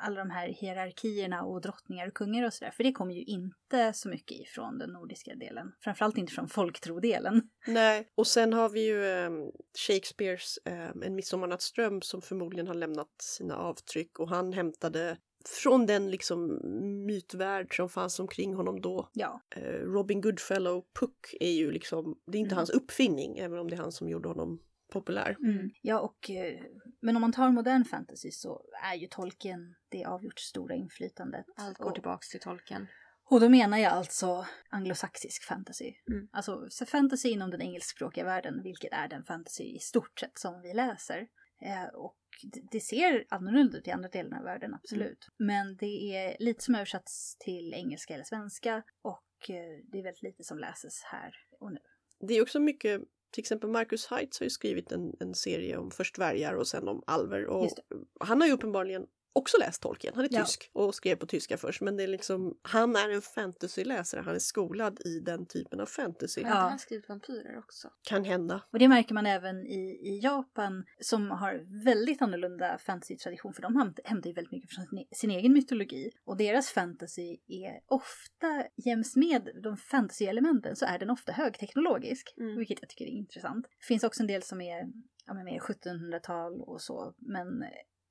[0.00, 2.70] alla de här hierarkierna och drottningar och kungar och sådär.
[2.70, 5.72] För det kommer ju inte så mycket ifrån den nordiska delen.
[5.80, 7.42] Framförallt inte från folktrodelen.
[7.66, 9.30] Nej, och sen har vi ju eh,
[9.86, 15.16] Shakespeares eh, En midsommarnattsdröm som förmodligen har lämnat sina avtryck och han hämtade
[15.48, 16.60] från den liksom
[17.06, 19.10] mytvärld som fanns omkring honom då.
[19.12, 22.56] Ja, Eh, Robin Goodfellow, Puck är ju liksom, det är inte Mm.
[22.58, 24.60] hans uppfinning även om det är han som gjorde honom
[24.92, 25.36] populär.
[25.44, 25.70] mm.
[25.82, 26.60] ja och, eh,
[27.00, 31.44] men om man tar modern fantasy så är ju Tolkien det avgjort stora inflytandet.
[31.56, 32.86] Allt går och, tillbaks till tolken.
[33.30, 35.92] och då menar jag alltså anglosaxisk fantasy.
[36.10, 36.28] Mm.
[36.32, 40.60] Alltså så fantasy inom den engelskspråkiga världen, vilket är den fantasy i stort sett som
[40.62, 41.26] vi läser.
[41.62, 42.16] Eh, och
[42.70, 45.28] det, ser annorlunda ut i andra delar av världen, absolut.
[45.38, 50.22] Men det är lite som översatts till engelska eller svenska och eh, det är väldigt
[50.22, 51.80] lite som läses här och nu.
[52.20, 55.90] Det är också mycket, till exempel Marcus Heitz har ju skrivit en, en serie om
[55.90, 57.70] först dvärgar och sen om alver och
[58.20, 60.12] han har ju uppenbarligen också läst Tolkien.
[60.16, 60.40] Han är Ja.
[60.44, 64.34] tysk och skrev på tyska först men det är liksom, han är en fantasyläsare, han
[64.34, 66.42] är skolad i den typen av fantasy.
[66.42, 66.54] Har Ja.
[66.56, 67.88] han skrivit vampyrer också?
[68.02, 68.62] Kan hända.
[68.72, 73.76] Och det märker man även i, i Japan som har väldigt annorlunda fantasy-tradition för de
[73.76, 76.10] hämt- hämtar ju väldigt mycket från sin, sin egen mytologi.
[76.24, 82.34] Och deras fantasy är ofta, jäms med de fantasy-elementen så är den ofta högteknologisk.
[82.40, 82.56] Mm.
[82.58, 83.66] Vilket jag tycker är intressant.
[83.80, 84.86] Det finns också en del som är
[85.26, 87.14] ja, men mer 1700-tal och så.
[87.18, 87.64] Men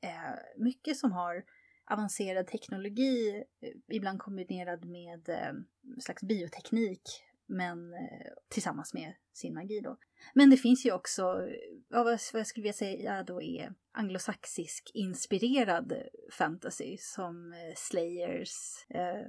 [0.06, 1.44] eh, mycket som har
[1.92, 5.54] avancerad teknologi, eh, ibland kombinerad med eh,
[6.00, 7.02] slags bioteknik,
[7.48, 9.98] men eh, tillsammans med sin magi då.
[10.34, 11.22] Men det finns ju också,
[11.90, 15.94] ja, vad, vad jag skulle vilja säga då är anglosaxisk inspirerad
[16.32, 19.26] fantasy som eh, Slayers, eh,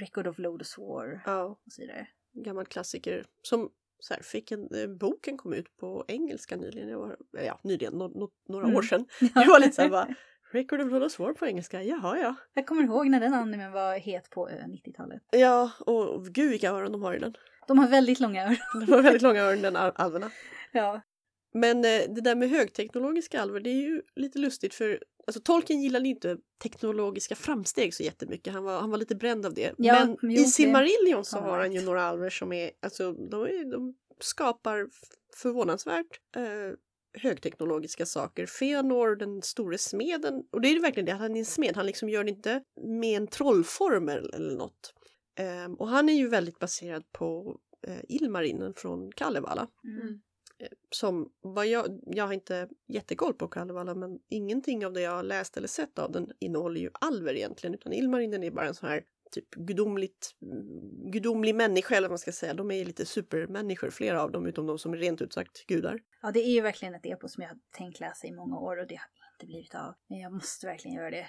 [0.00, 2.06] Record of Lodoss War Ja, och så vidare.
[2.32, 3.70] gammal klassiker som
[4.04, 7.60] så här, fick en, eh, boken kom ut på engelska nyligen, jag var, eh, ja
[7.62, 8.76] nyligen, no, no, några Mm.
[8.76, 9.06] år sedan.
[9.20, 10.14] Det var lite såhär bara,
[10.52, 12.34] Record of Blood War på engelska, jaha ja.
[12.54, 15.22] Jag kommer ihåg när den animen var het på eh, 90-talet.
[15.30, 17.34] Ja, och gud vilka öron de har i den.
[17.68, 18.56] De har väldigt långa öron.
[18.86, 20.30] De har väldigt långa öron den al- alverna.
[20.72, 21.00] Ja.
[21.54, 25.82] Men eh, det där med högteknologiska alver, det är ju lite lustigt för alltså, Tolkien
[25.82, 28.52] gillade inte teknologiska framsteg så jättemycket.
[28.52, 29.74] Han var, han var lite bränd av det.
[29.78, 33.42] Ja, Men jo, i Silmarillion så har han ju några alver som är, alltså de,
[33.42, 34.88] är, de skapar
[35.36, 36.76] förvånansvärt eh,
[37.20, 38.46] högteknologiska saker.
[38.46, 41.76] Feanor, den store smeden, och det är ju verkligen det, att han är en smed,
[41.76, 44.94] han liksom gör det inte med en trollformel eller något.
[45.38, 47.56] Ehm, och han är ju väldigt baserad på
[47.86, 50.20] eh, Ilmarinen från Kalevala Mm.
[50.90, 55.22] Som vad jag, jag har inte jättekoll på Kalevala men ingenting av det jag har
[55.22, 58.88] läst eller sett av den innehåller ju alver egentligen utan Ilmarinen är bara en sån
[58.88, 62.54] här typ gudomligt, mm, gudomlig människa eller vad man ska säga.
[62.54, 65.66] De är ju lite supermänniskor flera av dem utom de som är rent ut sagt
[65.66, 66.00] gudar.
[66.22, 68.76] Ja, det är ju verkligen ett epos som jag har tänkt läsa i många år
[68.76, 69.94] och det har inte blivit av.
[70.08, 71.26] Men jag måste verkligen göra det.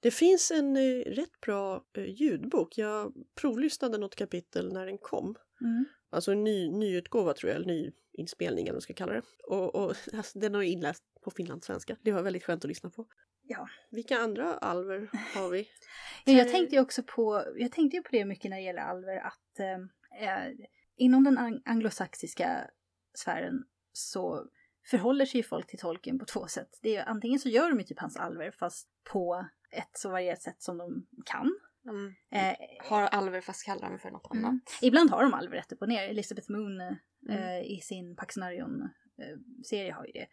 [0.00, 2.78] Det finns en eh, rätt bra eh, ljudbok.
[2.78, 5.36] Jag provlyssnade något kapitel när den kom.
[5.60, 5.84] Mm.
[6.10, 9.22] Alltså en ny, nyutgåva tror jag, eller ny inspelning eller vad man ska kalla det.
[9.48, 11.96] Och, och alltså, den har jag inläst på finlandssvenska.
[12.02, 13.06] Det var väldigt skönt att lyssna på.
[13.42, 13.68] Ja.
[13.90, 15.68] Vilka andra alver har vi?
[16.24, 18.82] Ja, jag tänkte ju också på, jag tänkte ju på det mycket när det gäller
[18.82, 20.52] alver att eh, eh,
[20.96, 22.70] inom den ang- anglosaxiska
[23.14, 24.46] sfären så
[24.90, 26.78] förhåller sig ju folk till tolken på två sätt.
[26.82, 30.42] Det är, antingen så gör de ju typ hans alver fast på ett så varierat
[30.42, 31.58] sätt som de kan.
[31.84, 32.54] De Eh,
[32.90, 34.44] har alver fast kallar dem för något Mm.
[34.44, 34.62] annat.
[34.82, 36.08] Ibland har de alver rätt upp och ner.
[36.08, 36.92] Elisabeth Moon eh,
[37.28, 37.62] Mm.
[37.64, 40.26] i sin Paxnarion-serie har ju det.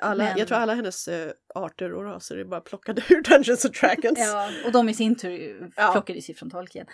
[0.00, 3.64] Alla, Men- Jag tror alla hennes eh, arter och raser är bara plockade ur Dungeons
[3.64, 4.18] and Dragons.
[4.18, 5.90] Ja, och de i sin tur Ja.
[5.92, 6.86] plockades ju från Tolkien.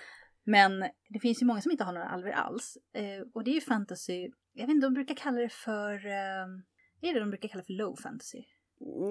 [0.45, 2.79] Men det finns ju många som inte har några alver alls.
[2.95, 6.43] Eh, och det är ju fantasy, jag vet inte, de brukar kalla det för, eh,
[7.03, 8.45] är det de brukar kalla för low fantasy?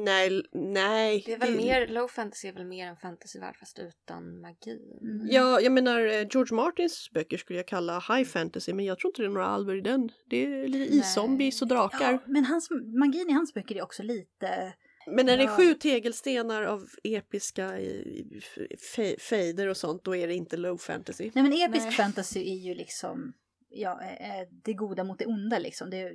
[0.05, 1.23] Nej, nej.
[1.25, 4.79] Det är väl mer, low fantasy är väl mer en fantasyvärld fast utan magin.
[5.01, 5.27] Mm.
[5.31, 9.09] Ja, jag menar eh, George Martins böcker skulle jag kalla high fantasy men jag tror
[9.09, 10.09] inte det är några alver i den.
[10.29, 12.11] Det är lite iszombies och drakar.
[12.11, 14.73] Ja, men hans, magin i hans böcker är också lite,
[15.07, 20.33] Men när det är sju tegelstenar av episka eh, fejder och sånt då är det
[20.33, 21.31] inte low fantasy.
[21.33, 21.91] nej men episk Nej.
[21.93, 23.33] fantasy är ju liksom,
[23.69, 25.89] ja, eh, eh, det goda mot det onda liksom.
[25.89, 26.13] Det är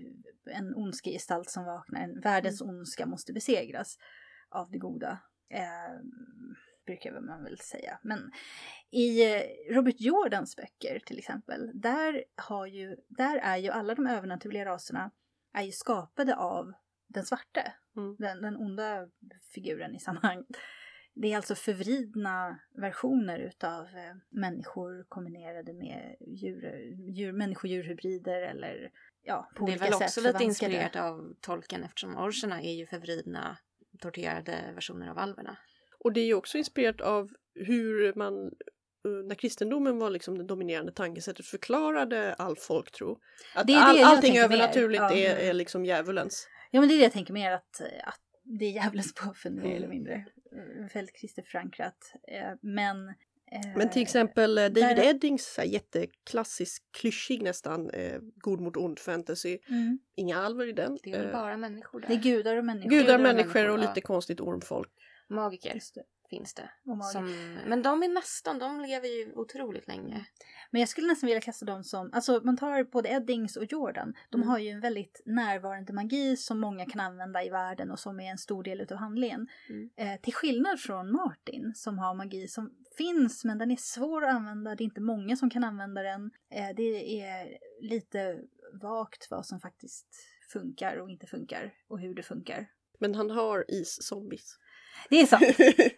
[0.51, 3.99] en ondskegestalt som vaknar, en världens ondska måste besegras
[4.49, 5.19] av det goda.
[5.51, 6.01] Eh,
[6.87, 7.99] brukar man väl säga.
[8.03, 8.31] Men
[8.91, 14.07] i eh, Robert Jordans böcker till exempel, där, har ju, där är ju alla de
[14.07, 15.11] övernaturliga raserna
[15.53, 16.73] är ju skapade av
[17.07, 18.17] den svarte, Mm.
[18.19, 19.09] den, den onda
[19.55, 20.47] figuren i sammanhanget.
[21.15, 26.65] Det är alltså förvridna versioner utav eh, människor kombinerade med djur,
[27.17, 28.91] djur, människor-djurhybrider eller
[29.23, 32.73] ja, på det är olika väl sätt också lite inspirerat av tolken eftersom orcherna är
[32.75, 33.59] ju förvridna
[34.01, 35.57] torterade versioner av alverna.
[35.99, 40.45] Och det är ju också inspirerat av hur man eh, när kristendomen var liksom det
[40.45, 43.19] dominerande tankesättet förklarade all folktro.
[43.55, 45.13] Att Det är det all, allting övernaturligt Ja.
[45.15, 46.49] är, är liksom djävulens.
[46.71, 49.65] Ja men det är det jag tänker mer att, att det är djävulens påfund mer
[49.65, 49.77] Mm.
[49.77, 50.27] eller mindre.
[50.95, 52.13] Väldigt kristet förankrat.
[52.29, 53.09] Eh, Men...
[53.09, 58.61] eh, Men till exempel eh, David där- Eddings så här, jätteklassisk, klyschig nästan, eh, god
[58.61, 59.59] mot ond fantasy.
[59.69, 60.99] Mm, Inga alver i den.
[61.03, 62.09] Det är väl bara människor där.
[62.09, 62.91] det är gudar och människor.
[62.91, 63.89] Gudar, Gudar och människor människor, och ja.
[63.89, 64.91] lite konstigt ormfolk.
[65.29, 66.03] Magiker Just det.
[66.37, 66.71] Finns det.
[67.13, 67.25] Som,
[67.67, 70.27] men de är nästan, de lever ju otroligt länge.
[70.71, 74.15] Men jag skulle nästan vilja kasta dem som, alltså man tar både Eddings och Jordan.
[74.31, 74.49] De Mm.
[74.49, 78.31] har ju en väldigt närvarande magi som många kan använda i världen och som är
[78.31, 79.49] en stor del utav handlingen.
[79.69, 79.91] Mm.
[79.97, 84.35] Eh, till skillnad från Martin som har magi som finns men den är svår att
[84.35, 84.75] använda.
[84.75, 86.31] Det är inte många som kan använda den.
[86.51, 88.41] Eh, det är lite
[88.83, 90.07] vagt vad som faktiskt
[90.53, 92.67] funkar och inte funkar och hur det funkar.
[92.99, 94.59] Men han har is-zombies.
[95.09, 95.45] Det är sant.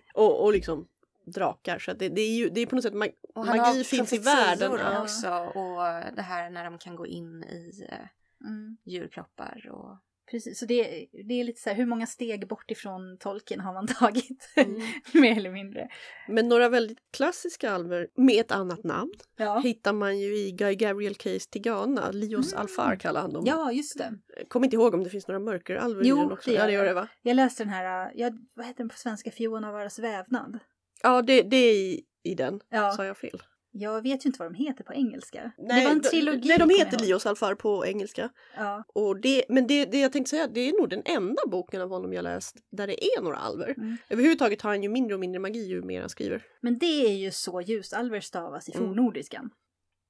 [0.14, 0.88] och, och liksom
[1.24, 1.78] drakar.
[1.78, 4.72] Så det, det är ju det är på något sätt mag magi finns i världen.
[4.72, 5.02] Ja.
[5.02, 7.98] också och det här när de kan gå in i eh,
[8.40, 8.76] Mm.
[8.84, 9.96] djurkroppar och...
[10.30, 13.72] Precis, så det, det är lite så här, hur många steg bort ifrån tolken har
[13.74, 14.48] man tagit?
[14.56, 14.80] Mm.
[15.12, 15.88] Mer eller mindre.
[16.28, 20.74] Men några väldigt klassiska alver med ett annat namn Ja, hittar man ju i Guy
[20.74, 22.10] Gabriel Case Tigana.
[22.10, 22.60] Lios Mm.
[22.62, 23.44] Alfar kallar han dem.
[23.46, 24.14] ja just det.
[24.48, 26.50] Kommer inte ihåg om det finns några mörkeralver i Jo, den också.
[26.50, 26.88] det gör ja, det gör det.
[26.90, 27.08] det va?
[27.22, 30.58] Jag läste den här, ja, vad heter den på svenska, Fiona Varas vävnad.
[31.02, 32.60] Ja, det, det är i, i den.
[32.68, 33.42] Ja, Sa jag fel?
[33.78, 35.52] Jag vet ju inte vad de heter på engelska.
[35.58, 36.48] Nej, det var en de- trilogi.
[36.48, 36.98] Nej, de heter.
[36.98, 38.30] Lios Alfar på engelska.
[38.56, 41.80] Ja, Och det, men det, det jag tänkte säga, det är nog den enda boken
[41.82, 43.74] av honom jag läst där det är några alver.
[43.78, 43.96] Mm.
[44.08, 46.44] Överhuvudtaget har han ju mindre och mindre magi ju mer han skriver.
[46.60, 48.86] men det är ju så ljusalver stavas i Mm.
[48.88, 49.50] fornnordiskan.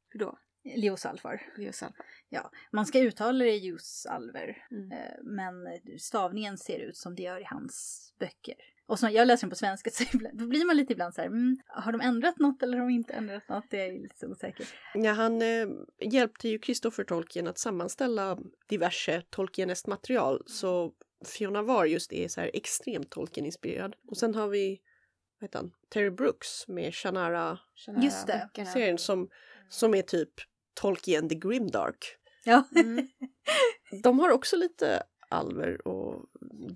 [0.09, 0.38] Hur då?
[0.76, 1.42] Liosalfar.
[1.59, 2.05] Ljusalfa.
[2.29, 4.57] Ja, man ska uttala det ljusalver.
[4.70, 4.92] Mm.
[4.92, 5.55] Eh, Men
[5.98, 8.55] stavningen ser ut som det gör i hans böcker.
[8.88, 11.20] Och så, jag läser den på svenska så ibland, då blir man lite ibland så
[11.20, 13.64] här, mm, har de ändrat något eller har de inte ändrat något?
[13.70, 14.66] Det är jag lite så osäker.
[14.94, 15.68] Ja, han eh,
[16.01, 20.42] hjälpte ju Christopher Tolkien att sammanställa diverse Tolkieneskt material.
[20.46, 20.92] Så
[21.25, 23.94] Fiona Var just är så här extremt Tolkien-inspirerad.
[24.11, 24.81] Och sen har vi
[25.40, 25.72] vad heter han?
[25.88, 28.49] Terry Brooks med Shannara-serien Shannara Just det.
[28.55, 28.99] böckerna.
[28.99, 29.29] som,
[29.68, 30.31] som är typ
[30.75, 32.16] Tolkien the Grimdark.
[32.44, 33.09] Ja, Mm.
[34.03, 36.25] De har också lite alver och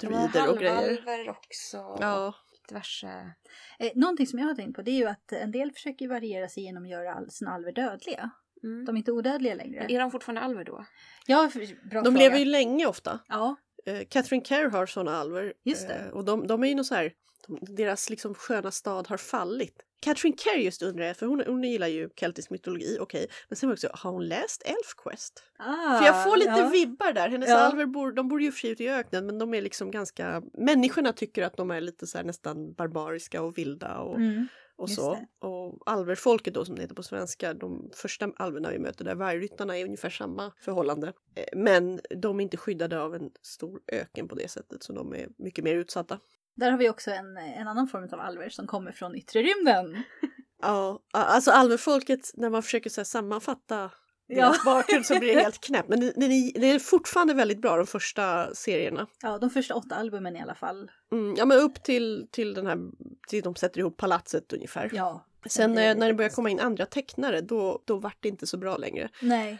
[0.01, 0.75] druider och grejer.
[0.75, 1.77] halvalver också.
[2.01, 2.35] Ja,
[2.69, 3.33] diverse...
[3.79, 6.49] Eh, någonting som jag har tänkt på det är ju att en del försöker variera
[6.49, 8.31] sig genom att göra sina alver dödliga.
[8.63, 8.85] Mm.
[8.85, 9.87] De är inte odödliga längre.
[9.89, 10.85] Är de fortfarande alver då?
[11.27, 12.19] Ja, bra de fråga.
[12.19, 13.19] lever ju länge ofta.
[13.29, 15.53] Ja, Eh, Catherine Kerr har såna alver.
[15.65, 15.95] Just det.
[15.95, 17.13] Eh, och de, de är ju något så här,
[17.47, 19.83] de, deras liksom sköna stad har fallit.
[20.01, 23.27] Catherine Kerr just undrar jag, för hon, hon gillar ju keltisk mytologi, okej.
[23.49, 25.43] Men sen också, har hon läst Elfquest?
[25.59, 26.69] ah, för jag får lite ja.
[26.69, 27.29] vibbar där.
[27.29, 27.57] Hennes Ja.
[27.59, 31.13] alver bor, de bor ju för sig i öknen men de är liksom ganska, människorna
[31.13, 34.47] tycker att de är lite så här nästan barbariska och vilda och, Mm.
[34.77, 35.15] och så.
[35.15, 35.47] det.
[35.47, 39.79] Och alverfolket då som det heter på svenska, de första alverna vi möter där, vargryttarna
[39.79, 41.13] är ungefär samma förhållande.
[41.35, 45.15] Eh, Men de är inte skyddade av en stor öken på det sättet så de
[45.15, 46.19] är mycket mer utsatta.
[46.61, 50.03] Där har vi också en, en annan form av alver som kommer från yttre rymden.
[50.63, 53.91] Ja, alltså alverfolket, när man försöker så sammanfatta
[54.27, 54.37] Ja.
[54.37, 55.89] deras bakgrund så blir det helt knäppt.
[55.89, 59.07] Men det, det, det är fortfarande väldigt bra de första serierna.
[59.23, 60.91] Ja, de första åtta albumen i alla fall.
[61.13, 62.79] Mm, ja men upp till, till den här,
[63.29, 64.91] till de sätter ihop palatset ungefär.
[64.93, 65.27] Ja.
[65.47, 68.47] Sen det eh, när det börjar komma in andra tecknare då, då vart det inte
[68.47, 69.09] så bra längre.
[69.23, 69.59] Nej.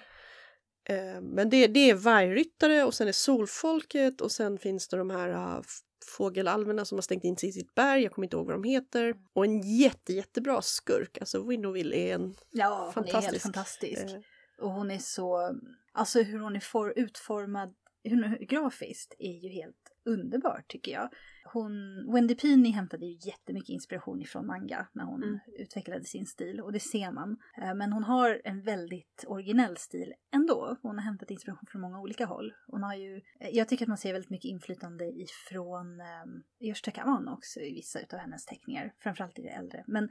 [0.89, 5.11] Eh, men det, det är vargryttare och sen är solfolket och sen finns det de
[5.11, 5.61] här uh,
[6.05, 8.65] fågelalverna som har stängt in sig i sitt berg, jag kommer inte ihåg vad de
[8.65, 9.15] heter.
[9.33, 13.43] Och en jätte, jättebra skurk, alltså Winnowill är en Ja, hon är helt Fantastisk.
[13.43, 14.03] fantastisk.
[14.03, 14.21] eh,
[14.65, 15.59] Och hon är så,
[15.93, 21.09] alltså hur hon är for, utformad hur, grafiskt är ju helt underbart tycker jag.
[21.53, 21.73] Hon,
[22.13, 25.39] Wendy Pini hämtade ju jättemycket inspiration ifrån manga när hon Mm.
[25.59, 27.37] utvecklade sin stil och det ser man.
[27.63, 30.77] Eh, Men hon har en väldigt originell stil ändå.
[30.83, 32.55] Hon har hämtat inspiration från många olika håll.
[32.67, 37.03] Hon har ju, eh, jag tycker att man ser väldigt mycket inflytande ifrån um, Yoshitaka
[37.03, 39.85] Amano också i vissa av hennes teckningar, framförallt i det äldre.
[39.87, 40.09] Men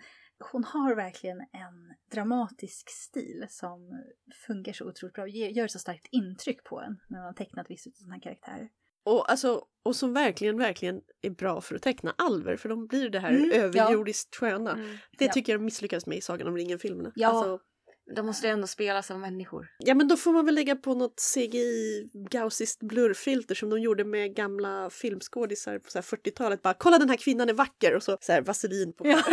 [0.51, 4.03] hon har verkligen en dramatisk stil som
[4.47, 7.69] funkar så otroligt bra och gör så starkt intryck på en när man har tecknat
[7.69, 8.69] vissa av sina karaktärer.
[9.09, 13.09] Och, alltså, och som verkligen, verkligen är bra för att teckna alver för de blir
[13.09, 13.55] det här Mm, ja.
[13.57, 14.71] överjordiskt sköna.
[14.71, 14.97] Mm.
[15.17, 15.31] Det Ja.
[15.31, 17.11] tycker jag de misslyckas med i Sagan om ringen-filmerna.
[17.15, 17.27] Ja.
[17.27, 17.59] Alltså,
[18.15, 19.67] De måste ju ändå spelas av människor.
[19.79, 24.03] Ja men då får man väl lägga på något CGI gausiskt blurfilter som de gjorde
[24.05, 26.61] med gamla filmskådisar på så här 40-talet.
[26.61, 29.17] Bara kolla den här kvinnan är vacker och så, så här vaselin på Ja.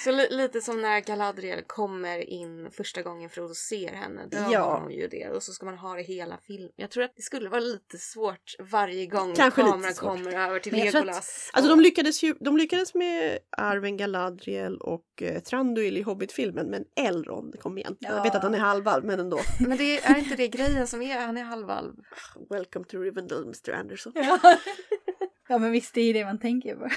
[0.00, 4.26] Så li- lite som när Galadriel kommer in första gången Frodo ser henne.
[4.30, 4.60] Då Ja.
[4.60, 6.70] har hon ju det och så ska man ha det hela filmen.
[6.76, 10.72] Jag tror att det skulle vara lite svårt varje gång Kanske kameran kommer över till
[10.72, 11.50] Men jag tror att- Legolas.
[11.52, 16.84] Alltså de lyckades ju de lyckades med Arwen Galadriel och eh, Thranduil i Hobbit-filmen men
[16.96, 17.96] Elrond, kom igen.
[18.00, 18.22] Jag Ja.
[18.22, 19.38] vet att han är halvalv men ändå.
[19.60, 21.94] Men det är inte det grejen som är, han är halvalv.
[22.50, 24.12] Welcome to Rivendell Mr Anderson.
[24.16, 24.38] Ja.
[25.48, 26.88] ja men visst det är det man tänker på.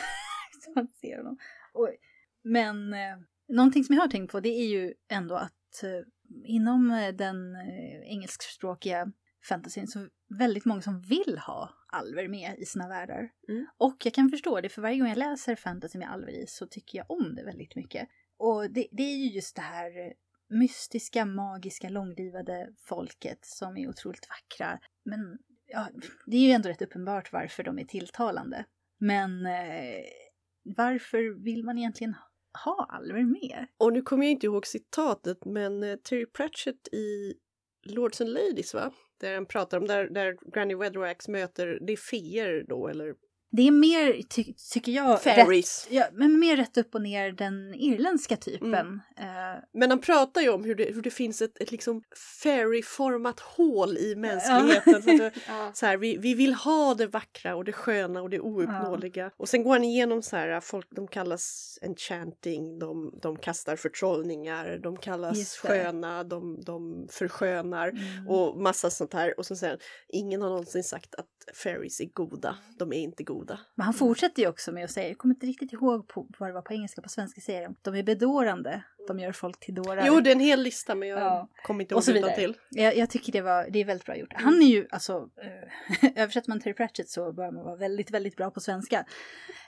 [0.64, 1.38] Så man ser honom.
[1.74, 1.90] Och,
[2.50, 5.90] men eh, någonting som jag har tänkt på det är ju ändå att eh,
[6.44, 9.12] inom eh, den eh, engelskspråkiga
[9.50, 13.30] fantasyn så väldigt många som vill ha alver med i sina världar.
[13.50, 13.68] Mm.
[13.78, 16.68] Och jag kan förstå det, för varje gång jag läser fantasy med alver i så
[16.68, 18.10] tycker jag om det väldigt mycket.
[18.38, 20.14] Och det, det är ju just det här
[20.50, 24.80] mystiska, magiska, långlivade folket som är otroligt vackra.
[25.04, 25.38] Men
[25.68, 25.90] ja,
[26.26, 28.66] det är ju ändå rätt uppenbart varför de är tilltalande.
[28.98, 30.04] Men eh,
[30.64, 32.16] varför vill man egentligen
[32.64, 33.68] ha alver med?
[33.78, 37.34] Och nu kommer jag inte ihåg citatet men eh, Terry Pratchett i
[37.84, 38.92] Lords and Ladies va?
[39.18, 43.16] Där han pratar om där, där Granny Weatherwax möter, det är feer då eller?
[43.52, 45.86] Det är mer, ty tycker jag, Fairies.
[45.86, 48.74] Rätt, ja, men mer rätt upp och ner den irländska typen.
[48.74, 49.02] Mm.
[49.18, 52.04] Eh, Men han pratar ju om hur det, hur det finns ett, ett liksom
[52.44, 55.04] fairy-format hål i mänskligheten.
[55.04, 55.32] Så att det,
[55.74, 59.32] så här, vi, vi vill ha det vackra och det sköna och det ouppnåeliga.
[59.38, 64.80] Och sen går han igenom så här, folk de kallas enchanting, de, de kastar förtrollningar,
[64.84, 68.28] de kallas sköna, de, de förskönar mm.
[68.28, 69.40] och massa sånt här.
[69.40, 69.78] Och så han,
[70.08, 73.60] ingen har någonsin sagt att fairies är goda, de är inte goda.
[73.76, 76.50] Men han fortsätter ju också med att säga, jag kommer inte riktigt ihåg på, vad
[76.50, 79.76] det var på engelska, på svenska säger de, de är bedårande, de gör folk till
[79.76, 80.04] dårar.
[80.08, 81.50] Jo, det är en hel lista men jag Ja.
[81.64, 82.58] kommer inte ihåg utan till.
[82.70, 84.34] Jag, jag tycker det, var, det är väldigt bra gjort.
[84.34, 88.36] Han är ju, alltså, eh, översätter man Terry Pratchett så bör man vara väldigt, väldigt
[88.36, 89.06] bra på svenska.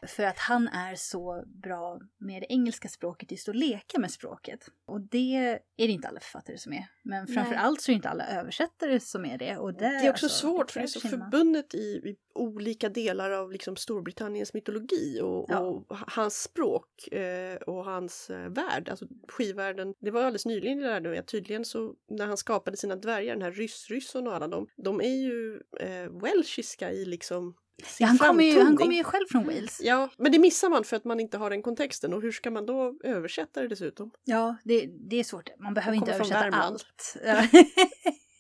[0.08, 4.60] För att han är så bra med det engelska språket, just att leka med språket.
[4.88, 5.36] Och det
[5.78, 6.88] är det inte alla författare som är.
[7.04, 9.58] Men framför allt så är det inte alla översättare som är det.
[9.58, 13.32] Och Det är också alltså, svårt för det är så förbundet i, i olika delar
[13.32, 15.60] av liksom Storbritanniens mytologi och, Ja.
[15.60, 19.94] och hans språk eh, och hans eh, värld, alltså skivvärlden.
[20.00, 23.34] Det var alldeles nyligen jag lärde mig att tydligen så när han skapade sina dvärgar,
[23.34, 27.54] den här ryss-rysson och alla dem, de är ju eh, welshiska i liksom
[28.00, 29.82] Ja, han kommer ju, han kommer ju själv från Wales.
[29.84, 32.52] Ja, men det missar man för att man inte har den kontexten och hur ska
[32.52, 34.12] man då översätta det dessutom?
[34.24, 35.50] Ja, det, det är svårt.
[35.60, 37.16] Man behöver inte översätta allt.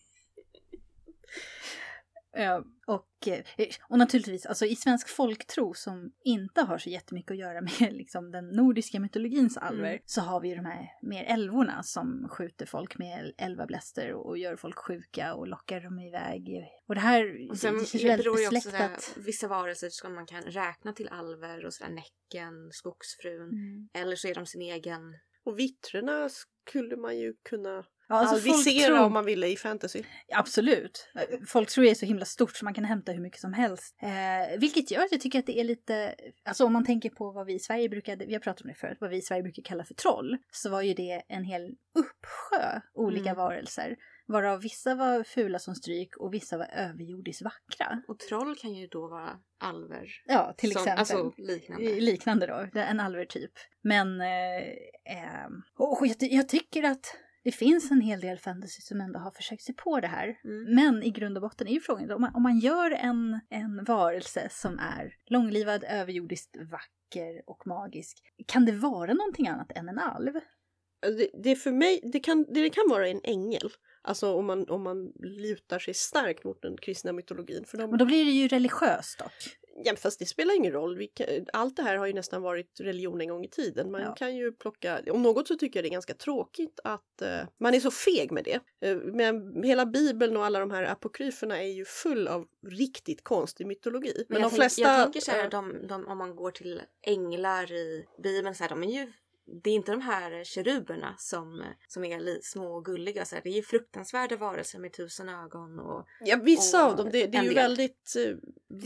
[2.87, 3.43] Och, eh,
[3.89, 8.31] och naturligtvis, alltså i svensk folktro som inte har så jättemycket att göra med liksom,
[8.31, 10.01] den nordiska mytologins alver Mm.
[10.05, 14.55] så har vi ju de här mer älvorna som skjuter folk med älvabläster och gör
[14.55, 16.65] folk sjuka och lockar dem iväg.
[16.87, 20.15] Och det här Och sen det känns det beror ju också sådär, vissa varelser som
[20.15, 23.49] man kan räkna till alver och sådär Näcken, Skogsfrun.
[23.49, 23.89] Mm.
[23.93, 25.01] Eller så är de sin egen.
[25.43, 30.03] Och vittrorna skulle man ju kunna Ja, alltså alvisera folktro- om man ville i fantasy.
[30.33, 31.07] Absolut.
[31.47, 33.95] Folktro är så himla stort så man kan hämta hur mycket som helst.
[34.01, 37.31] Eh, vilket gör att jag tycker att det är lite, alltså om man tänker på
[37.31, 39.43] vad vi i Sverige brukade, vi har pratat om det förut, vad vi i Sverige
[39.43, 43.35] brukar kalla för troll, så var ju det en hel uppsjö olika Mm.
[43.37, 43.95] varelser.
[44.27, 48.01] Varav vissa var fula som stryk och vissa var överjordiskt vackra.
[48.07, 50.07] Och troll kan ju då vara alver.
[50.25, 50.99] Ja, till Som- exempel.
[50.99, 51.95] Alltså liknande.
[51.99, 53.51] Liknande då, det en alvertyp.
[53.81, 54.57] Men eh,
[55.17, 55.47] eh,
[55.77, 59.63] och jag, jag tycker att det finns en hel del fantasy som ändå har försökt
[59.63, 60.39] sig på det här.
[60.43, 60.75] Mm.
[60.75, 63.83] Men i grund och botten är ju frågan, om man, om man gör en, en
[63.83, 68.17] varelse som är långlivad, överjordiskt vacker och magisk,
[68.47, 70.33] kan det vara någonting annat än en alv?
[71.01, 73.69] Det, det är för mig, det kan, det kan vara en ängel.
[74.01, 77.65] Alltså om man, om man lutar sig starkt mot den kristna mytologin.
[77.67, 79.57] För Men de, då blir det ju religiöst dock.
[79.83, 81.07] Ja, fast det spelar ingen roll.
[81.13, 83.91] Kan, allt det här har ju nästan varit religion en gång i tiden.
[83.91, 84.13] Man Ja.
[84.15, 87.73] kan ju plocka, om något så tycker jag det är ganska tråkigt att eh, man
[87.73, 88.87] är så feg med det.
[88.87, 93.67] Eh, men hela bibeln och alla de här apokryferna är ju full av riktigt konstig
[93.67, 94.13] mytologi.
[94.17, 94.83] Men, Men de jag, flesta...
[94.83, 98.63] tänk, jag tänker så här, de, de, om man går till änglar i Bibeln, så
[98.63, 99.11] här, de är ju
[99.63, 103.25] det är inte de här keruberna som, som är små och gulliga.
[103.25, 103.43] Så här.
[103.43, 105.79] Det är ju fruktansvärda varelser med tusen ögon.
[105.79, 107.09] Och, Ja, vissa och av dem.
[107.11, 107.55] Det, det är ju del.
[107.55, 108.35] väldigt eh,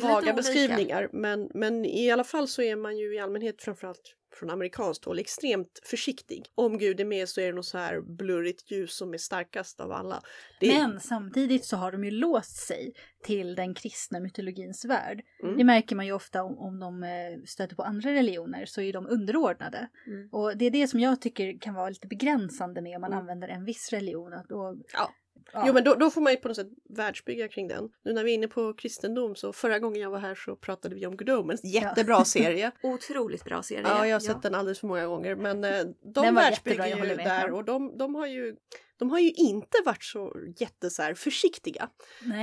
[0.04, 1.10] vaga beskrivningar.
[1.14, 5.20] Men, men i alla fall så är man ju i allmänhet framförallt från amerikanskt håll
[5.20, 6.46] extremt försiktig.
[6.56, 9.80] Om Gud är med så är det något så här blurrigt ljus som är starkast
[9.80, 10.22] av alla.
[10.60, 15.22] Det, Men samtidigt så har de ju låst sig till den kristna mytologins värld.
[15.44, 15.58] Mm.
[15.58, 17.10] Det märker man ju ofta om, om de eh,
[17.46, 19.90] stöter på andra religioner så är de underordnade.
[20.08, 20.30] mm.
[20.32, 23.20] Och det är det som jag tycker kan vara lite begränsande med om man Mm.
[23.22, 24.32] använder en viss religion.
[24.50, 25.12] Då, Ja.
[25.54, 25.64] Ja.
[25.68, 27.90] Jo men då, då får man ju på något sätt världsbygga kring den.
[28.04, 30.96] Nu när vi är inne på kristendom så förra gången jag var här så pratade
[30.96, 31.64] vi om Good Omens.
[31.64, 32.72] Jättebra serie.
[32.84, 33.82] Otroligt bra serie.
[33.84, 35.36] Ja, jag har sett den alldeles för många gånger.
[35.36, 35.84] Men eh,
[36.14, 37.18] de världsbygger ju med.
[37.18, 37.54] där Ja.
[37.56, 38.56] och de, de, har ju,
[38.98, 41.90] de har ju inte varit så jätte så här, försiktiga.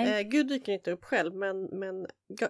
[0.06, 2.06] Eh, Gud dyker inte upp själv men, men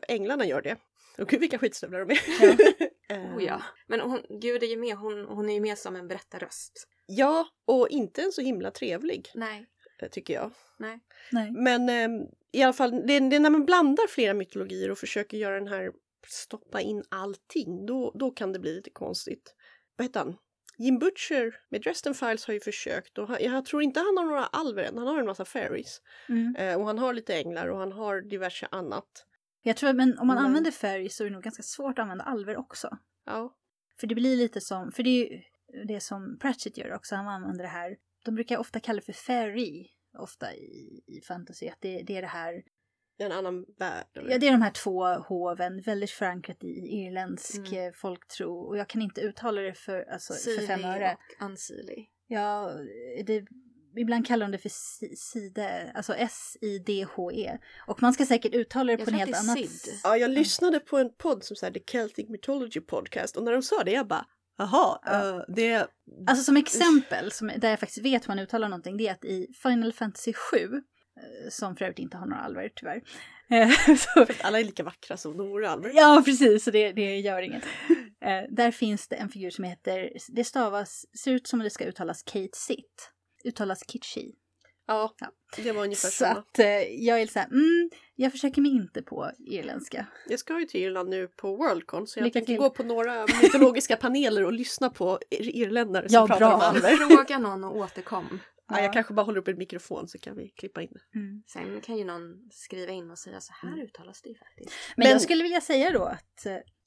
[0.08, 0.76] änglarna gör det.
[1.18, 2.20] Och gud vilka skitstövlar de är.
[2.40, 2.56] Ja.
[3.08, 3.62] Eh, Oh, ja.
[3.86, 6.88] Men hon, Gud är ju med, hon, hon är ju med som en berättarröst.
[7.06, 9.66] ja, och inte en så himla trevlig Nej,
[10.08, 10.50] tycker jag.
[10.78, 11.00] nej.
[11.32, 11.50] Nej.
[11.50, 15.36] Men eh, i alla fall, det, det är när man blandar flera mytologier och försöker
[15.36, 15.92] göra den här
[16.26, 19.54] stoppa in allting, då, då kan det bli lite konstigt.
[19.96, 20.36] Vad heter han?
[20.78, 24.24] Jim Butcher med Dresden Files har ju försökt och han, jag tror inte han har
[24.24, 26.00] några alver än, han har en massa fairies.
[26.28, 26.56] Mm.
[26.56, 29.26] Eh, och han har lite änglar och han har diverse annat.
[29.62, 31.98] Jag tror att men om man Men- använder färg så är det nog ganska svårt
[31.98, 32.98] att använda alver också.
[33.26, 33.54] Ja.
[34.00, 35.42] För det blir lite som, för det är ju
[35.86, 39.12] det som Pratchett gör också, han använder det här, de brukar ofta kalla det för
[39.12, 42.62] fairy, ofta i, i fantasy, att det, det är det här,
[43.18, 44.06] Det är en annan värld.
[44.16, 44.30] eller?
[44.30, 47.86] ja det är de här två hoven, väldigt förankrat i irländsk Mm.
[47.86, 51.16] eh, folktro, och jag kan inte uttala det för, alltså, för Siri fem öre.
[51.40, 52.06] och Unsili.
[52.26, 52.72] Ja,
[53.26, 53.44] det,
[53.96, 55.58] ibland kallar de det för si- side,
[55.94, 57.58] alltså S-I-D-H-E.
[57.86, 59.94] Och man ska säkert uttala det Jag på en helt annat Sid.
[60.04, 63.62] Ja, jag lyssnade på en podd som här, The Celtic Mythology Podcast och när de
[63.62, 64.26] sa det jag bara
[64.70, 65.36] Jaha, Ja.
[65.38, 65.86] eh, det...
[66.26, 69.24] Alltså som exempel, som, där jag faktiskt vet hur man uttalar någonting, det är att
[69.24, 73.02] i Final Fantasy 7, eh, som för övrigt inte har några alver tyvärr.
[73.50, 75.90] eh, så, Alla är lika vackra som de vore alver.
[75.94, 77.64] ja, precis, så det, det gör inget.
[78.50, 82.22] Där finns det en figur som heter, det stavas, ser ut som det ska uttalas
[82.22, 83.10] Kate Sitt.
[83.44, 84.32] Uttalas Kitchi.
[84.86, 85.26] Ja, Ja.
[85.56, 86.40] det var ungefär Så samma.
[86.40, 86.66] att eh,
[87.04, 90.06] jag är så här, mm, jag försöker mig inte på irländska.
[90.28, 92.56] Jag ska ju till Irland nu på Worldcon så jag Lycka tänker till.
[92.60, 96.54] gå på några mytologiska paneler och lyssna på ir- irländare som Ja, pratar bra.
[96.54, 96.96] om alver.
[96.96, 98.38] Fråga någon och återkom.
[98.68, 101.18] Ja, jag kanske bara håller upp en mikrofon så kan vi klippa in det.
[101.18, 101.42] Mm.
[101.46, 104.70] Sen kan ju någon skriva in och säga så här uttalas det ju faktiskt.
[104.96, 106.46] Men, Men- jag skulle vilja säga då att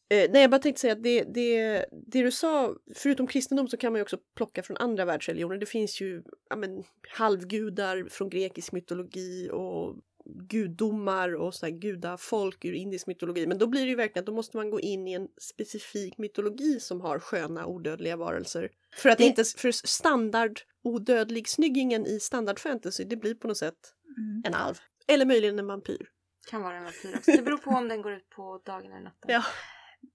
[0.10, 3.78] eh, nej, jag bara tänkte säga att det, det, det du sa, förutom kristendom så
[3.78, 5.58] kan man ju också plocka från andra världsreligioner.
[5.58, 9.95] Det finns ju ja, men, halvgudar från grekisk mytologi och
[10.26, 13.47] gudomar och så här gudafolk ur indisk mytologi.
[13.47, 16.18] Men då blir det ju verkligen att då måste man gå in i en specifik
[16.18, 18.70] mytologi som har sköna odödliga varelser.
[18.97, 23.58] För att Det- inte, för standard odödlig snyggingen i standard fantasy, det blir på något
[23.58, 24.43] sätt mm.
[24.45, 24.76] en alv.
[25.08, 26.10] Eller möjligen en vampyr.
[26.49, 27.32] Kan vara en vampyr också.
[27.32, 29.32] Det beror på om den går ut på dagen eller natten.
[29.32, 29.43] Ja.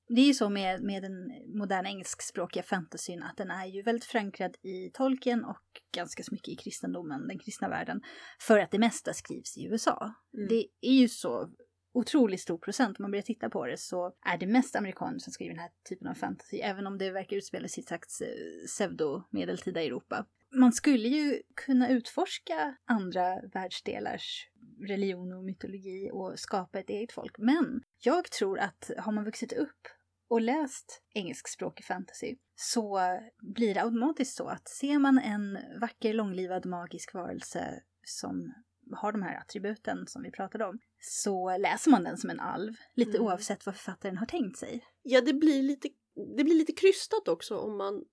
[0.09, 4.05] Det är ju så med, med den moderna engelskspråkiga fantasyn att den är ju väldigt
[4.05, 5.65] förankrad i Tolkien och
[5.95, 8.01] ganska så mycket i kristendomen, den kristna världen.
[8.41, 10.15] För att det mesta skrivs i USA.
[10.35, 10.49] Mm.
[10.49, 11.51] Det är ju så
[11.93, 15.33] otroligt stor procent, om man börjar titta på det så är det mest amerikaner som
[15.33, 18.21] skriver den här typen av fantasy, även om det verkar utspela sig i ett slags
[18.21, 18.29] eh,
[18.67, 20.27] pseudo-medeltida Europa.
[20.53, 24.49] Man skulle ju kunna utforska andra världsdelars
[24.81, 27.39] religion och mytologi och skapa ett eget folk.
[27.39, 29.89] Men jag tror att har man vuxit upp
[30.29, 33.01] och läst engelskspråkig fantasy så
[33.41, 38.53] blir det automatiskt så att ser man en vacker, långlivad, magisk varelse som
[38.97, 42.75] har de här attributen som vi pratade om så läser man den som en alv,
[42.95, 43.23] lite Mm.
[43.23, 44.85] oavsett vad författaren har tänkt sig.
[45.03, 45.89] Ja, det blir lite,
[46.37, 48.05] det blir lite krystat också om man...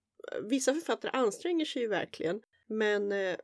[0.41, 3.36] Vissa författare anstränger sig ju verkligen, men eh,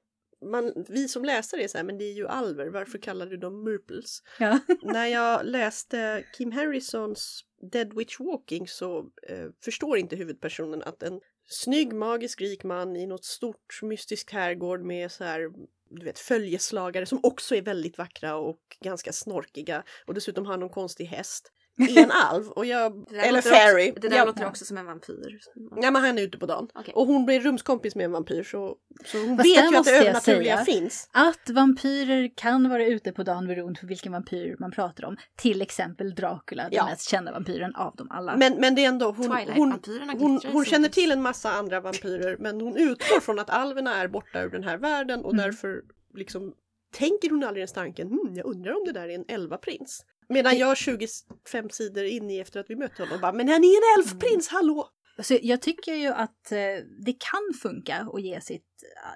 [0.45, 3.37] man, vi som läsare är så här, men det är ju alver, varför kallar du
[3.37, 4.23] dem murples?
[4.39, 4.59] Ja.
[4.81, 11.21] När jag läste Kim Harrisons Dead Witch Walking så eh, förstår inte huvudpersonen att en
[11.47, 15.49] snygg magisk rik man i något stort mystisk herrgård med så här
[15.89, 20.69] du vet följeslagare som också är väldigt vackra och ganska snorkiga och dessutom har någon
[20.69, 23.89] konstig häst en alv och jag, Det där eller låter fairy.
[23.91, 25.39] Också, det där Ja, låter också som en vampyr.
[25.81, 26.67] Ja men han är ute på dagen.
[26.75, 26.93] Okej.
[26.93, 29.91] Och hon blir rumskompis med en vampyr så, så hon Fast vet ju att det
[29.91, 31.09] jag övernaturliga finns.
[31.13, 35.17] Att vampyrer kan vara ute på dagen beroende på vilken vampyr man pratar om.
[35.37, 36.85] Till exempel Dracula, den Ja.
[36.85, 38.37] mest kända vampyren av dem alla.
[38.37, 39.71] Men, men det är ändå, hon, hon,
[40.19, 43.95] hon, i hon känner till en massa andra vampyrer men hon utgår från att alverna
[43.95, 45.45] är borta ur den här världen och Mm.
[45.45, 45.81] därför
[46.15, 46.53] liksom
[46.97, 50.05] tänker hon aldrig ens tanken, hmm, jag undrar om det där är en elvaprins.
[50.29, 53.67] Medan jag 25 sidor in i efter att vi mötte honom bara, men han är
[53.67, 54.89] en elfprins, hallå!
[55.19, 56.57] Så jag tycker ju att eh,
[57.05, 58.67] det kan funka att ge sitt,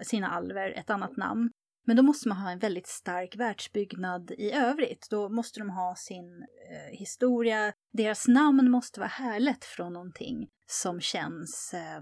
[0.04, 1.50] sina alver ett annat namn.
[1.86, 5.08] Men då måste man ha en väldigt stark världsbyggnad i övrigt.
[5.10, 7.74] Då måste de ha sin eh, historia.
[7.94, 11.74] Deras namn måste vara härlett från någonting som känns...
[11.74, 12.02] Eh,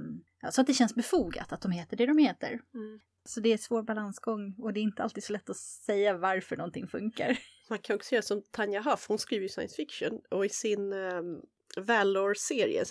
[0.51, 2.49] så att det känns befogat att de heter det de heter.
[2.49, 2.99] Mm.
[3.25, 6.57] Så det är svår balansgång och det är inte alltid så lätt att säga varför
[6.57, 7.37] någonting funkar.
[7.69, 10.93] Man kan också göra som Tanja Huff, hon skriver ju science fiction och i sin
[10.93, 11.41] um,
[11.77, 12.85] Valor-serie,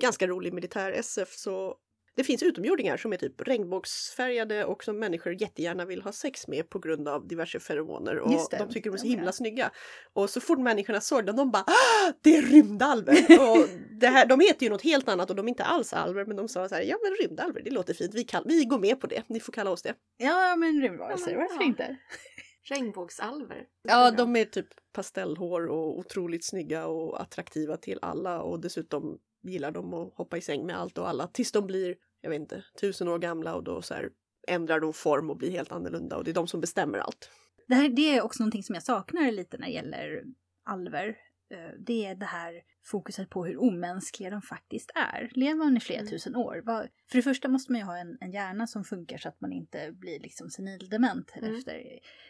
[0.00, 1.76] ganska rolig militär-SF, så
[2.18, 6.70] det finns utomjordingar som är typ regnbågsfärgade och som människor jättegärna vill ha sex med
[6.70, 9.70] på grund av diverse feromoner och det, de tycker de är så himla snygga.
[10.12, 13.14] Och så fort människorna såg dem, de bara "Ah, det är rymdalver!
[13.50, 13.68] och
[14.00, 16.36] det här, de heter ju något helt annat och de är inte alls alver men
[16.36, 19.00] de sa så här, ja men rymdalver, det låter fint, vi, kall- vi går med
[19.00, 19.94] på det, ni får kalla oss det.
[20.16, 21.66] Ja, men rymdvarelser, Ja, varför ja.
[21.66, 21.96] inte?
[22.70, 23.64] Regnbågsalver.
[23.82, 29.70] Ja, de är typ pastellhår och otroligt snygga och attraktiva till alla och dessutom gillar
[29.70, 32.64] de att hoppa i säng med allt och alla tills de blir, jag vet inte,
[32.80, 34.10] tusen år gamla och då så här
[34.48, 37.30] ändrar de form och blir helt annorlunda och det är de som bestämmer allt.
[37.68, 40.22] Det, här, det är också någonting som jag saknar lite när det gäller
[40.64, 41.06] alver.
[41.50, 45.30] Eh, Det är det här fokuset på hur omänskliga de faktiskt är.
[45.34, 46.10] Lever man i flera Mm.
[46.10, 46.62] tusen år?
[47.10, 49.52] För det första måste man ju ha en, en hjärna som funkar så att man
[49.52, 51.54] inte blir liksom senildement Mm.
[51.56, 51.82] efter.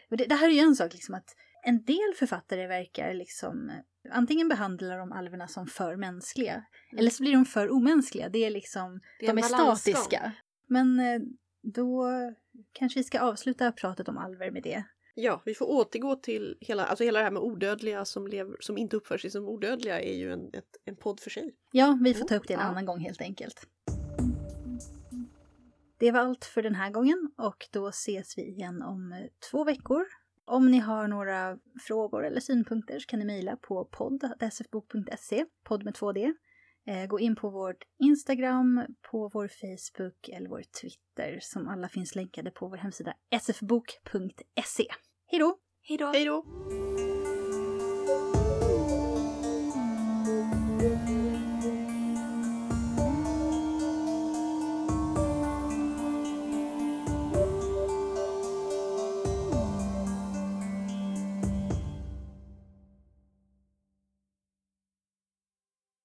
[0.09, 3.71] Det, det här är ju en sak liksom att en del författare verkar liksom
[4.11, 6.63] antingen behandlar de alverna som för mänskliga
[6.97, 8.29] eller så blir de för omänskliga.
[8.29, 10.31] Det är liksom, Det är de är statiska.
[10.67, 11.19] Men eh,
[11.61, 12.07] då
[12.71, 14.83] kanske vi ska avsluta pratet om alver med det.
[15.15, 18.77] Ja, vi får återgå till hela, alltså hela det här med odödliga som, lever, som
[18.77, 21.55] inte uppför sig som odödliga är ju en, ett, en podd för sig.
[21.71, 22.65] Ja, vi får ta upp det en Ja.
[22.65, 23.67] annan gång helt enkelt.
[25.97, 29.17] Det var allt för den här gången och då ses vi igen om eh,
[29.51, 30.05] två veckor.
[30.49, 35.93] Om ni har några frågor eller synpunkter så kan ni mejla på podd.sfbok.se, podd med
[35.93, 36.33] 2D.
[36.87, 42.15] Eh, Gå in på vårt Instagram, på vår Facebook eller vår Twitter som alla finns
[42.15, 44.87] länkade på vår hemsida sfbok.se.
[45.27, 45.57] Hej då!
[45.81, 46.05] Hej då!
[46.05, 46.45] Hej då!